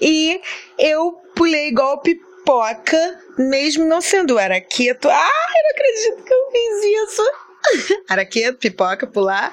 [0.00, 0.40] E
[0.78, 5.08] eu pulei igual pipoca, mesmo não sendo araqueto.
[5.08, 8.02] Eu não acredito que eu fiz isso.
[8.08, 9.52] Araqueto, pipoca, pular.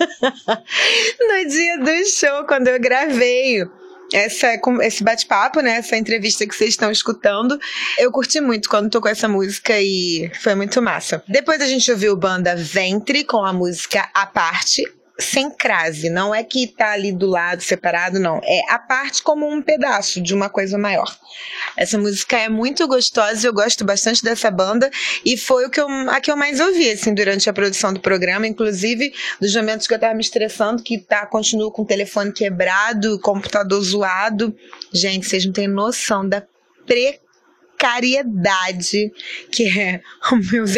[1.20, 3.62] no dia do show, quando eu gravei
[4.12, 4.48] essa,
[4.82, 5.76] esse bate-papo, né?
[5.76, 7.58] Essa entrevista que vocês estão escutando.
[7.98, 11.22] Eu curti muito quando tocou essa música e foi muito massa.
[11.28, 14.82] Depois a gente ouviu banda Ventre com a música A Parte.
[15.18, 18.38] Sem crase, não é que tá ali do lado separado, não.
[18.44, 21.16] É a parte como um pedaço de uma coisa maior.
[21.76, 24.90] Essa música é muito gostosa, eu gosto bastante dessa banda
[25.24, 28.00] e foi o que eu, a que eu mais ouvi assim, durante a produção do
[28.00, 32.32] programa, inclusive dos momentos que eu tava me estressando, que tá, continuo com o telefone
[32.32, 34.54] quebrado, computador zoado.
[34.92, 36.42] Gente, vocês não têm noção da
[36.86, 37.25] precariedade
[39.50, 40.00] que é
[40.32, 40.72] os meus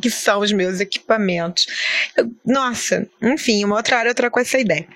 [0.00, 1.66] que são os meus equipamentos.
[2.16, 4.86] Eu- nossa, enfim, uma outra hora eu troco essa ideia.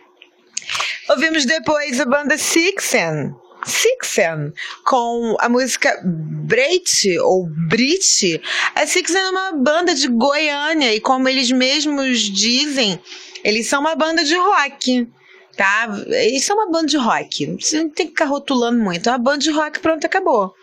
[1.08, 3.34] Ouvimos depois a banda Sixen.
[3.66, 4.52] Sixen,
[4.84, 8.40] com a música Breit ou Brit.
[8.74, 13.00] A Sixen é uma banda de Goiânia e como eles mesmos dizem,
[13.42, 15.08] eles são uma banda de rock.
[15.56, 15.88] Tá?
[16.08, 17.56] Eles são uma banda de rock.
[17.60, 19.08] Você não tem que ficar rotulando muito.
[19.08, 20.54] É uma banda de rock, pronto, acabou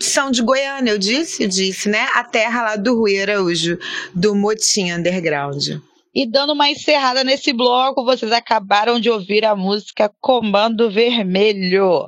[0.00, 2.08] são de Goiânia, eu disse, disse, né?
[2.14, 3.78] A terra lá do Rui Araújo,
[4.14, 5.80] do Motim Underground.
[6.12, 12.04] E dando uma encerrada nesse bloco, vocês acabaram de ouvir a música Comando Vermelho,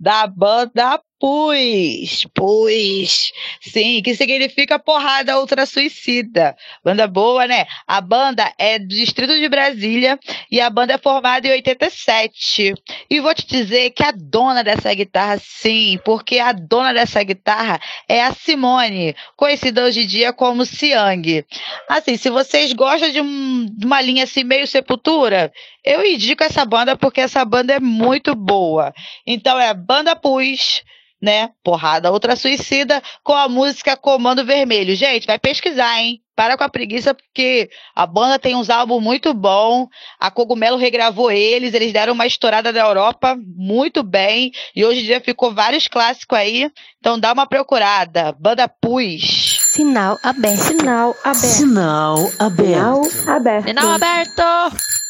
[0.00, 2.26] da banda Pus.
[2.34, 3.32] Pus.
[3.60, 6.56] Sim, que significa porrada ultra suicida.
[6.84, 7.64] Banda boa, né?
[7.86, 10.18] A banda é do Distrito de Brasília
[10.50, 12.74] e a banda é formada em 87.
[13.08, 17.80] E vou te dizer que a dona dessa guitarra, sim, porque a dona dessa guitarra
[18.08, 21.46] é a Simone, conhecida hoje em dia como Siang.
[21.88, 25.52] Assim, se vocês gostam de, um- de uma linha assim meio sepultura,
[25.84, 28.92] eu indico essa banda porque essa banda é muito boa.
[29.24, 30.82] Então é a Banda Pus,
[31.22, 31.50] né?
[31.62, 34.96] Porrada Outra Suicida com a música Comando Vermelho.
[34.96, 36.20] Gente, vai pesquisar, hein?
[36.34, 39.86] Para com a preguiça, porque a banda tem uns álbuns muito bons.
[40.18, 44.50] A Cogumelo regravou eles, eles deram uma estourada da Europa muito bem.
[44.74, 46.70] E hoje em dia ficou vários clássicos aí.
[46.98, 48.34] Então dá uma procurada.
[48.40, 49.58] Banda Pus.
[49.68, 50.62] Sinal aberto.
[50.62, 51.36] Sinal aberto.
[51.36, 53.04] Sinal aberto.
[53.04, 53.68] Sinal aberto.
[53.68, 55.01] Sinal aberto.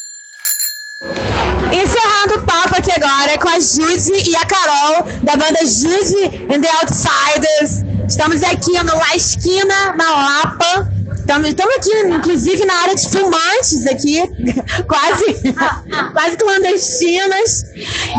[1.03, 6.61] Encerrando o papo aqui agora com a Judy e a Carol, da banda Judy and
[6.61, 7.84] the Outsiders.
[8.09, 11.01] Estamos aqui no La Esquina, na Lapa.
[11.17, 14.23] Estamos, aqui, inclusive, na área de filmantes aqui,
[14.87, 15.55] quase,
[16.13, 17.65] quase clandestinas.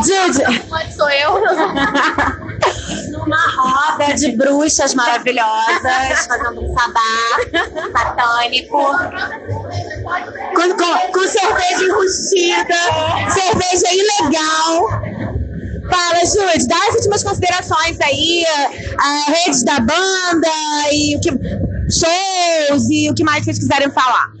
[0.04, 0.42] Judy.
[0.96, 1.34] Sou eu.
[3.24, 7.00] uma roda de bruxas maravilhosas, fazendo um sabá
[7.92, 8.78] satânico.
[10.54, 12.76] Com, com, com cerveja enrustida,
[13.32, 14.88] cerveja ilegal.
[15.90, 18.44] Fala, Júlia, dá as últimas considerações aí,
[18.98, 20.48] a redes da banda
[20.90, 21.30] e o que
[21.90, 24.32] shows e o que mais vocês quiserem falar.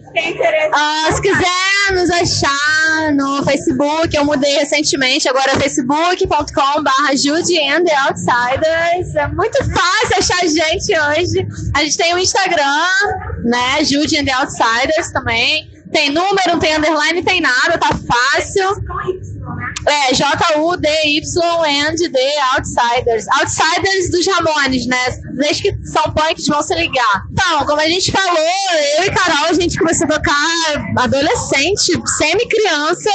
[0.72, 7.84] Ah, se quiser nos achar no Facebook, eu mudei recentemente, agora é facebook.com.br Judy and
[7.84, 9.14] the Outsiders.
[9.16, 11.46] É muito fácil achar a gente hoje.
[11.74, 12.86] A gente tem o Instagram,
[13.44, 13.84] né?
[13.84, 15.68] Judy and the Outsiders também.
[15.92, 18.68] Tem número, não tem underline, tem nada, tá fácil.
[19.86, 22.18] É, J-U-D-Y-N-D
[22.56, 23.26] Outsiders.
[23.40, 24.96] Outsiders dos Ramones, né?
[25.36, 27.24] Desde que são punks vão se ligar.
[27.30, 28.38] Então, como a gente falou,
[28.98, 30.34] eu e Carol, a gente começou a tocar
[30.98, 33.10] adolescente, semi-criança.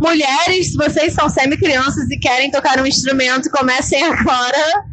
[0.00, 4.84] Mulheres, se vocês são semi-crianças e querem tocar um instrumento, comecem agora.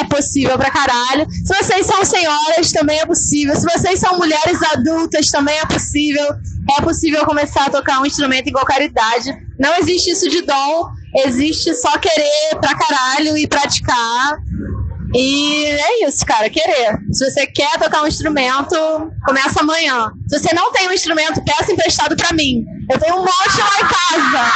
[0.00, 1.26] É possível pra caralho.
[1.30, 3.56] Se vocês são senhoras, também é possível.
[3.56, 6.24] Se vocês são mulheres adultas, também é possível.
[6.78, 9.45] É possível começar a tocar um instrumento em qualquer idade.
[9.58, 10.88] Não existe isso de dom,
[11.24, 14.38] existe só querer pra caralho e praticar.
[15.14, 16.98] E é isso, cara, querer.
[17.12, 18.76] Se você quer tocar um instrumento,
[19.24, 20.10] começa amanhã.
[20.28, 22.64] Se você não tem um instrumento, peça emprestado pra mim.
[22.90, 24.52] Eu tenho um monte lá em casa.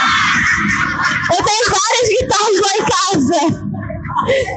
[1.32, 3.69] Eu tenho várias guitarras lá em casa.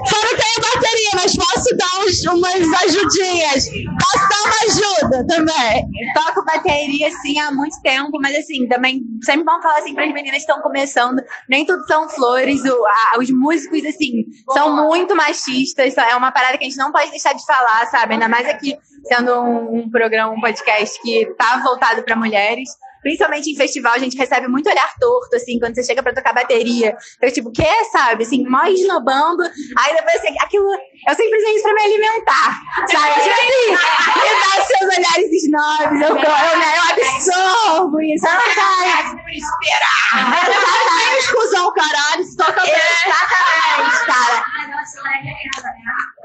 [0.06, 3.66] Só não tenho bateria, mas posso dar uns, umas ajudinhas.
[3.68, 5.88] Posso dar uma ajuda também.
[6.14, 10.14] Toco bateria, assim, há muito tempo, mas assim, também sempre vão falar assim para as
[10.14, 15.16] meninas que estão começando, nem tudo são flores, o, a, os músicos, assim, são muito
[15.16, 18.14] machistas, é uma parada que a gente não pode deixar de falar, sabe?
[18.14, 22.70] Ainda mais aqui, sendo um, um programa, um podcast que tá voltado para mulheres
[23.04, 26.34] principalmente em festival, a gente recebe muito olhar torto, assim, quando você chega pra tocar
[26.34, 26.96] bateria.
[27.18, 28.24] Então, tipo, que sabe?
[28.24, 29.44] Assim, mó esnobando.
[29.44, 30.66] Aí depois, assim, aquilo.
[31.06, 33.22] Eu isso pra me alimentar, sabe?
[33.22, 33.72] Tipo assim,
[34.20, 38.26] me dá seus olhares snobs, eu, eu, né, eu absorvo isso.
[38.26, 40.04] Ah, cara, esperar.
[40.48, 42.74] Exatamente, cuzão, caralho, se toca bem.
[42.74, 44.46] Exatamente, cara.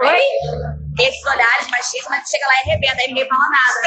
[0.00, 0.20] Oi?
[1.00, 3.78] Esses olhares machistas, mas chega lá e arrebenta, aí ninguém fala nada.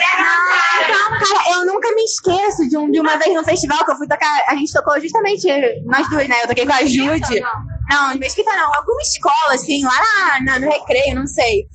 [0.90, 3.96] Não, cara, eu nunca me esqueço de, um, de uma vez no festival que eu
[3.96, 4.44] fui tocar.
[4.48, 5.48] A gente tocou justamente
[5.86, 6.44] nós duas, né?
[6.44, 7.42] Eu toquei com a Jude.
[7.92, 11.68] Não, Mesquita não, alguma escola, assim, lá na, no recreio, não sei.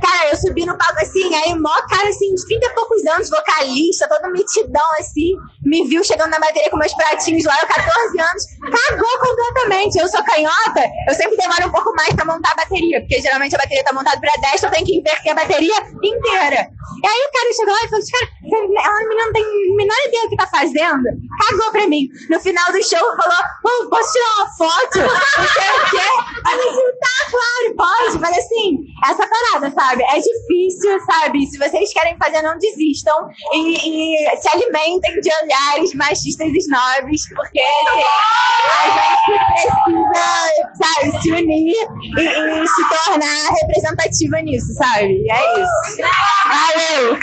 [0.00, 3.28] Cara, eu subi no palco assim, aí mó cara assim, de 30 e poucos anos,
[3.28, 8.20] vocalista, todo metidão assim, me viu chegando na bateria com meus pratinhos lá, eu 14
[8.20, 9.98] anos, cagou completamente.
[9.98, 13.54] Eu sou canhota, eu sempre demoro um pouco mais pra montar a bateria, porque geralmente
[13.54, 16.68] a bateria tá montada pra destra, eu tenho que inverter a bateria inteira.
[17.02, 20.24] E aí o cara chegou lá e falou: cara, ela não tem a menor ideia
[20.24, 21.04] do que tá fazendo.
[21.48, 22.08] Cagou pra mim.
[22.30, 24.98] No final do show falou: oh, posso tirar uma foto?
[24.98, 26.50] Não sei o quê.
[26.50, 28.18] Eu disse, tá, claro, pode.
[28.20, 30.02] Mas assim, essa parada, sabe?
[30.04, 31.46] É difícil, sabe?
[31.46, 33.28] Se vocês querem fazer, não desistam.
[33.52, 40.26] E, e se alimentem de olhares machistas e snobs, porque a gente precisa,
[40.74, 45.22] sabe, se unir e, e se tornar representativa nisso, sabe?
[45.22, 46.02] E é isso.
[46.48, 47.18] Valeu!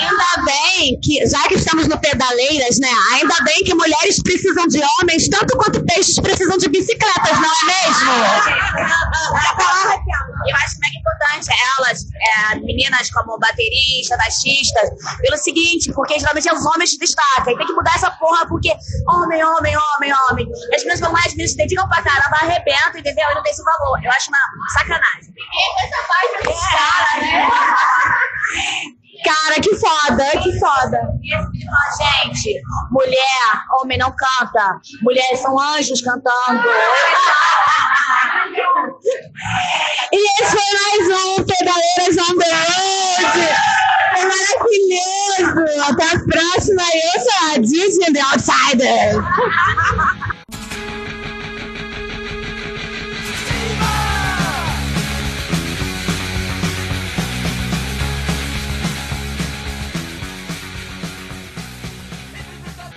[0.00, 2.90] Ainda bem que, já que estamos no Pedaleiras, né?
[3.14, 7.64] Ainda bem que mulheres precisam de homens tanto quanto peixes precisam de bicicletas, não é
[7.64, 8.10] mesmo?
[10.48, 14.90] Eu acho que é importante elas, é, meninas como bateristas, baixistas,
[15.20, 17.49] pelo seguinte, porque geralmente os homens se destacam.
[17.50, 18.72] E tem que mudar essa porra, porque
[19.08, 20.48] homem, homem, homem, homem.
[20.74, 23.30] As meninas vão meninas se dedicam pra caramba, arrebentam, entendeu?
[23.30, 24.02] E não tem esse valor.
[24.02, 24.38] Eu acho uma
[24.72, 25.34] sacanagem.
[25.36, 28.99] E essa parte é cara, né?
[29.24, 31.00] Cara, que foda, que foda.
[32.24, 32.60] Gente,
[32.90, 34.80] mulher, homem não canta.
[35.02, 36.62] Mulheres são anjos cantando.
[40.12, 43.48] E esse foi mais um Pedaleiras on the Road.
[44.12, 45.90] Foi maravilhoso.
[45.90, 46.82] Até a próxima.
[46.82, 49.14] Eu sou a Disney The Outsider.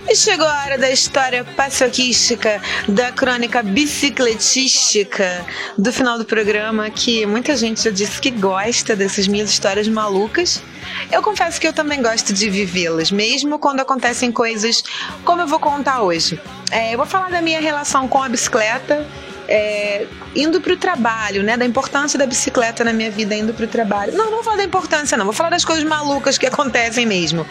[0.06, 5.44] E chegou a hora da história paçoquística, da crônica bicicletística
[5.78, 10.62] do final do programa, que muita gente já disse que gosta dessas minhas histórias malucas.
[11.10, 14.84] Eu confesso que eu também gosto de vivê-las, mesmo quando acontecem coisas
[15.24, 16.38] como eu vou contar hoje.
[16.70, 19.06] É, eu vou falar da minha relação com a bicicleta,
[19.48, 21.56] é, indo para o trabalho, né?
[21.56, 24.12] Da importância da bicicleta na minha vida indo para o trabalho.
[24.12, 25.24] Não, não vou falar da importância, não.
[25.24, 27.46] Vou falar das coisas malucas que acontecem mesmo.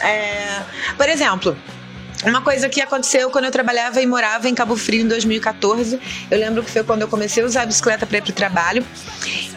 [0.00, 0.62] É,
[0.96, 1.56] por exemplo,
[2.24, 5.98] Uma coisa que aconteceu quando eu trabalhava e morava em Cabo Frio em 2014.
[6.30, 8.84] Eu lembro que foi quando eu comecei a usar a bicicleta para ir pro trabalho.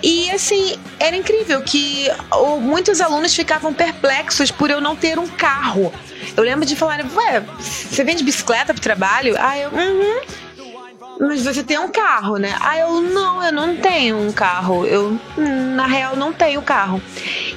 [0.02, 5.28] E assim, era incrível que o- muitos alunos ficavam perplexos por eu não ter um
[5.28, 5.94] carro.
[6.36, 9.36] Eu lembro de falar, ué, você vem de bicicleta pro trabalho?
[9.38, 10.22] Ah, eu, uhum.
[11.20, 12.56] Mas você tem um carro, né?
[12.60, 14.86] Ah, eu não, eu não tenho um carro.
[14.86, 17.02] Eu, na real, não tenho carro.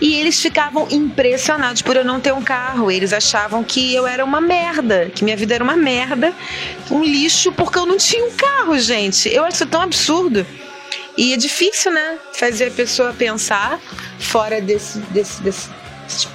[0.00, 2.90] E eles ficavam impressionados por eu não ter um carro.
[2.90, 6.32] Eles achavam que eu era uma merda, que minha vida era uma merda,
[6.90, 9.32] um lixo, porque eu não tinha um carro, gente.
[9.32, 10.46] Eu acho isso tão absurdo.
[11.16, 12.18] E é difícil, né?
[12.32, 13.80] Fazer a pessoa pensar
[14.20, 15.68] fora desse, desse, desse,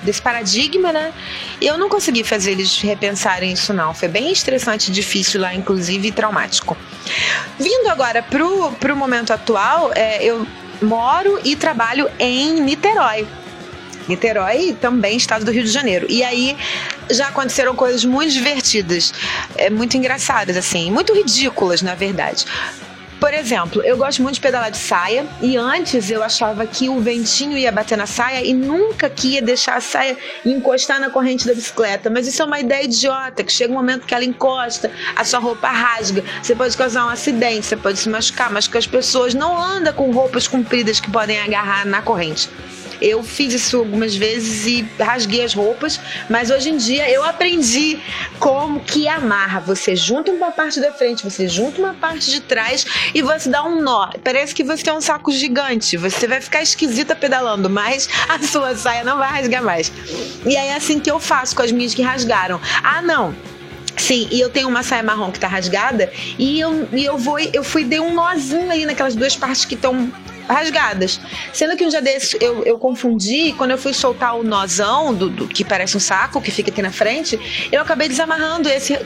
[0.03, 1.13] desse paradigma, né?
[1.59, 3.93] E eu não consegui fazer eles repensarem isso, não.
[3.93, 6.77] Foi bem estressante, difícil lá, inclusive, e traumático.
[7.59, 10.47] Vindo agora pro, pro momento atual, é, eu
[10.81, 13.27] moro e trabalho em Niterói.
[14.07, 16.05] Niterói, também estado do Rio de Janeiro.
[16.09, 16.57] E aí
[17.09, 19.13] já aconteceram coisas muito divertidas,
[19.55, 22.45] é, muito engraçadas, assim, muito ridículas, na verdade.
[23.23, 26.99] Por exemplo, eu gosto muito de pedalar de saia e antes eu achava que o
[26.99, 31.47] ventinho ia bater na saia e nunca que ia deixar a saia encostar na corrente
[31.47, 32.09] da bicicleta.
[32.09, 35.39] Mas isso é uma ideia idiota, que chega um momento que ela encosta, a sua
[35.39, 39.33] roupa rasga, você pode causar um acidente, você pode se machucar, mas que as pessoas
[39.33, 42.49] não andam com roupas compridas que podem agarrar na corrente.
[43.03, 45.99] Eu fiz isso algumas vezes e rasguei as roupas,
[46.29, 47.99] mas hoje em dia eu aprendi
[48.39, 49.59] como que amarra.
[49.59, 53.61] Você junta uma parte da frente, você junta uma parte de trás e você dá
[53.61, 54.09] um nó.
[54.23, 55.97] Parece que você tem um saco gigante.
[55.97, 59.91] Você vai ficar esquisita pedalando, mas a sua saia não vai rasgar mais.
[60.45, 62.59] E aí é assim que eu faço com as minhas que rasgaram.
[62.81, 63.35] Ah, não.
[63.97, 67.39] Sim, e eu tenho uma saia marrom que tá rasgada e eu, e eu vou,
[67.39, 70.11] eu fui dei um nozinho aí naquelas duas partes que estão
[70.47, 71.19] rasgadas.
[71.51, 75.29] Sendo que um dia desses eu, eu confundi, quando eu fui soltar o nozão, do,
[75.29, 78.97] do- que parece um saco, que fica aqui na frente, eu acabei desamarrando esse,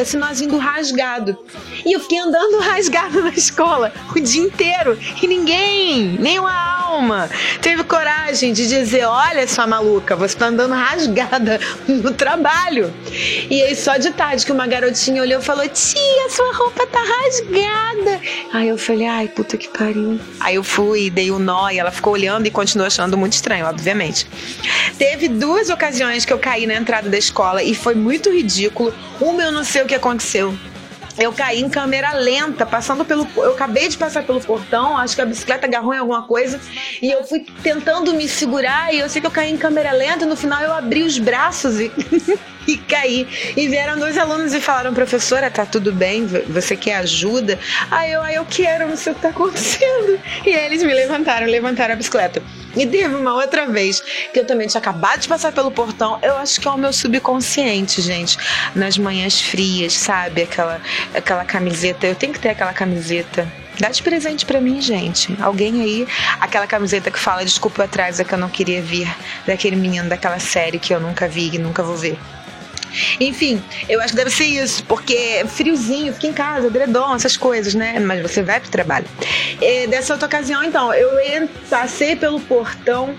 [0.00, 1.36] esse nozinho do rasgado.
[1.84, 4.98] E eu fiquei andando rasgado na escola o dia inteiro.
[5.22, 7.30] E ninguém, nenhuma alma,
[7.60, 12.92] teve coragem de dizer: olha sua maluca, você tá andando rasgada no trabalho.
[13.48, 17.00] E aí, só de tarde que uma garotinha olhou e falou: Tia, sua roupa tá
[17.00, 18.20] rasgada.
[18.52, 20.18] Aí eu falei: Ai, puta que pariu.
[20.40, 23.34] Aí eu fui, dei o um nó e ela ficou olhando e continuou achando muito
[23.34, 24.26] estranho, obviamente.
[24.98, 28.92] Teve duas ocasiões que eu caí na entrada da escola e foi muito ridículo.
[29.20, 30.54] Uma eu não sei o que aconteceu.
[31.20, 33.28] Eu caí em câmera lenta, passando pelo.
[33.36, 36.58] Eu acabei de passar pelo portão, acho que a bicicleta agarrou em alguma coisa.
[37.02, 38.94] E eu fui tentando me segurar.
[38.94, 40.24] E eu sei que eu caí em câmera lenta.
[40.24, 41.92] E no final eu abri os braços e,
[42.66, 43.26] e caí.
[43.56, 46.26] E vieram dois alunos e falaram: professora, tá tudo bem?
[46.26, 47.58] Você quer ajuda?
[47.90, 50.20] Aí eu, aí eu quero, não sei o que tá acontecendo.
[50.44, 52.42] E aí eles me levantaram, levantaram a bicicleta.
[52.76, 54.00] E teve uma outra vez
[54.32, 56.18] que eu também tinha acabado de passar pelo portão.
[56.22, 58.38] Eu acho que é o meu subconsciente, gente.
[58.74, 60.42] Nas manhãs frias, sabe?
[60.42, 60.80] Aquela,
[61.14, 62.06] aquela camiseta.
[62.06, 63.46] Eu tenho que ter aquela camiseta.
[63.78, 65.34] Dá de presente pra mim, gente.
[65.40, 66.06] Alguém aí,
[66.38, 69.12] aquela camiseta que fala desculpa atrás é que eu não queria vir.
[69.46, 72.18] Daquele menino daquela série que eu nunca vi e nunca vou ver.
[73.18, 77.36] Enfim, eu acho que deve ser isso, porque é friozinho, fica em casa, edredom, essas
[77.36, 77.98] coisas, né?
[77.98, 79.06] Mas você vai pro trabalho.
[79.60, 83.14] E dessa outra ocasião, então, eu passei pelo portão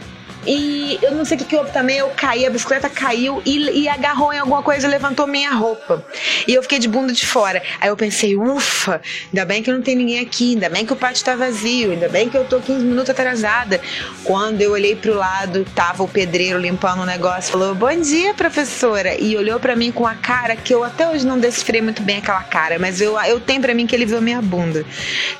[0.46, 3.82] e eu não sei o que, que houve também, eu caí, a bicicleta caiu e,
[3.82, 6.04] e agarrou em alguma coisa e levantou minha roupa.
[6.48, 7.62] E eu fiquei de bunda de fora.
[7.80, 10.96] Aí eu pensei, ufa, ainda bem que não tem ninguém aqui, ainda bem que o
[10.96, 13.80] pátio tá vazio, ainda bem que eu tô 15 minutos atrasada.
[14.24, 18.34] Quando eu olhei pro lado, tava o pedreiro limpando o um negócio, falou, bom dia,
[18.34, 19.16] professora.
[19.20, 22.18] E olhou para mim com a cara que eu até hoje não decifrei muito bem
[22.18, 24.84] aquela cara, mas eu, eu tenho para mim que ele viu minha bunda.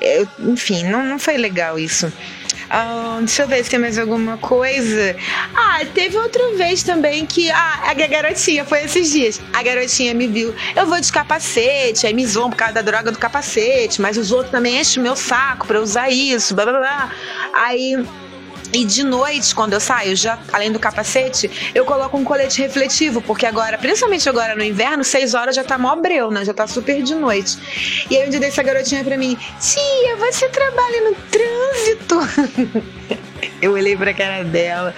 [0.00, 2.12] Eu, enfim, não, não foi legal isso.
[2.70, 5.16] Ah, deixa eu ver se tem mais alguma coisa.
[5.54, 9.40] Ah, teve outra vez também que ah, a garotinha, foi esses dias.
[9.52, 10.54] A garotinha me viu.
[10.74, 14.32] Eu vou de capacete, aí me zoam por causa da droga do capacete, mas os
[14.32, 17.10] outros também enchem meu saco pra usar isso, blá blá blá.
[17.52, 17.96] Aí.
[18.72, 23.20] E de noite, quando eu saio, já além do capacete, eu coloco um colete refletivo,
[23.20, 26.44] porque agora, principalmente agora no inverno, 6 horas já tá mó breu, né?
[26.44, 27.58] Já tá super de noite.
[28.10, 32.20] E aí um dia dessa garotinha pra mim, tia, você trabalha no trânsito?
[33.60, 34.94] Eu olhei pra cara dela,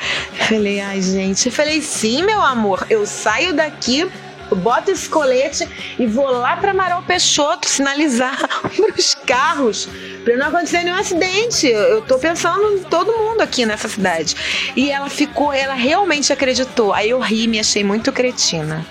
[0.48, 4.10] falei, ai gente, eu falei, sim, meu amor, eu saio daqui
[4.56, 9.88] boto esse colete e vou lá para Amaral Peixoto sinalizar para os carros
[10.24, 11.66] para não acontecer nenhum acidente.
[11.66, 14.34] Eu tô pensando em todo mundo aqui nessa cidade.
[14.74, 16.92] E ela ficou, ela realmente acreditou.
[16.92, 18.84] Aí eu ri, me achei muito cretina.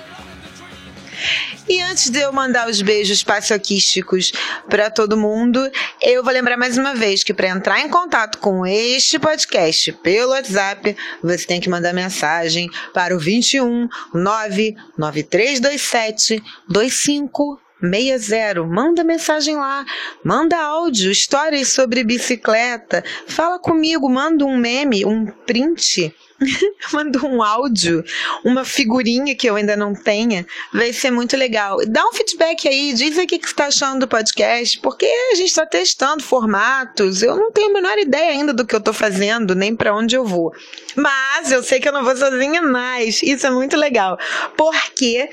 [1.68, 4.34] E antes de eu mandar os beijos paçoquísticos
[4.70, 5.66] para todo mundo,
[6.02, 10.32] eu vou lembrar mais uma vez que para entrar em contato com este podcast pelo
[10.32, 18.64] WhatsApp, você tem que mandar mensagem para o 21 99327 25 60.
[18.64, 19.86] Manda mensagem lá,
[20.24, 23.04] manda áudio, histórias sobre bicicleta.
[23.28, 26.14] Fala comigo, manda um meme, um print.
[26.92, 28.04] manda um áudio,
[28.44, 31.78] uma figurinha que eu ainda não tenha, vai ser muito legal.
[31.88, 35.36] Dá um feedback aí, diz aí o que você está achando do podcast, porque a
[35.36, 38.94] gente está testando formatos, eu não tenho a menor ideia ainda do que eu estou
[38.94, 40.54] fazendo, nem para onde eu vou.
[40.96, 44.18] Mas eu sei que eu não vou sozinha mais, isso é muito legal,
[44.58, 45.30] porque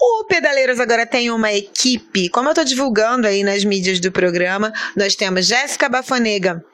[0.00, 4.72] o Pedaleiros agora tem uma equipe, como eu estou divulgando aí nas mídias do programa,
[4.96, 6.64] nós temos Jéssica Bafonega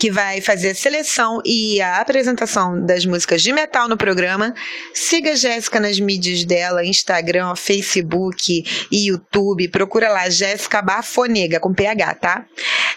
[0.00, 4.54] que vai fazer a seleção e a apresentação das músicas de metal no programa.
[4.94, 9.68] Siga a Jéssica nas mídias dela, Instagram, Facebook e YouTube.
[9.68, 12.46] Procura lá, Jéssica Bafonega, com PH, tá?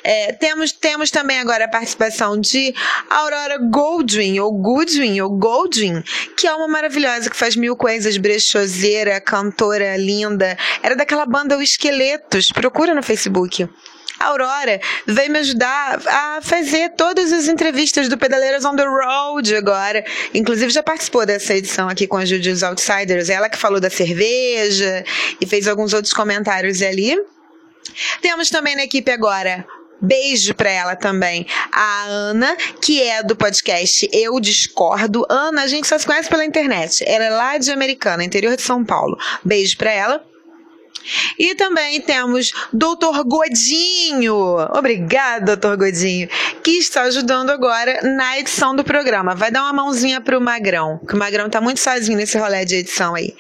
[0.02, 2.74] É, temos, temos também agora a participação de
[3.10, 6.02] Aurora Goldwyn, ou Goodwin, ou Goldwyn,
[6.38, 10.58] que é uma maravilhosa que faz mil coisas, brechoseira, cantora linda.
[10.82, 12.50] Era daquela banda O Esqueletos.
[12.50, 13.68] Procura no Facebook.
[14.20, 19.56] A Aurora veio me ajudar a fazer todas as entrevistas do Pedaleiras on the Road
[19.56, 20.04] agora.
[20.34, 23.30] Inclusive já participou dessa edição aqui com a Judy dos Outsiders.
[23.30, 25.04] Ela que falou da cerveja
[25.42, 27.18] e fez alguns outros comentários ali.
[28.22, 29.66] Temos também na equipe agora
[30.04, 31.48] Beijo para ela também.
[31.72, 35.26] A Ana, que é do podcast Eu Discordo.
[35.30, 37.06] Ana, a gente só se conhece pela internet.
[37.08, 39.18] Ela é lá de Americana, interior de São Paulo.
[39.46, 40.33] Beijo para ela.
[41.38, 44.36] E também temos Doutor Godinho.
[44.76, 46.28] Obrigada, Doutor Godinho,
[46.64, 49.36] que está ajudando agora na edição do programa.
[49.36, 52.76] Vai dar uma mãozinha pro Magrão, que o Magrão tá muito sozinho nesse rolê de
[52.76, 53.34] edição aí.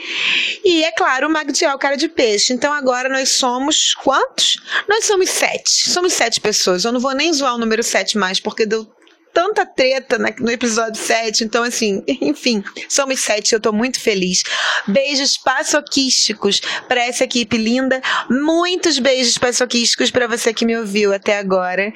[0.64, 2.53] E é claro, o Magdiel, cara de peixe.
[2.53, 4.57] Então agora nós somos quantos?
[4.88, 5.89] Nós somos sete.
[5.89, 6.84] Somos sete pessoas.
[6.84, 8.88] Eu não vou nem zoar o número sete mais, porque deu
[9.34, 11.43] tanta treta no episódio 7.
[11.43, 13.53] Então, assim, enfim, somos sete.
[13.53, 14.43] Eu tô muito feliz.
[14.88, 18.01] Beijos paçoquísticos para essa equipe linda.
[18.29, 21.91] Muitos beijos paçoquísticos para você que me ouviu até agora.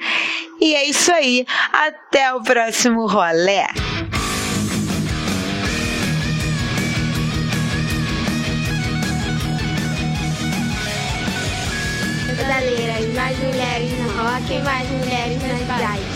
[0.60, 1.46] E é isso aí.
[1.72, 3.06] Até o próximo.
[12.36, 16.07] Pedaleiras, mais mulheres no rock, mais mulheres nas bikes.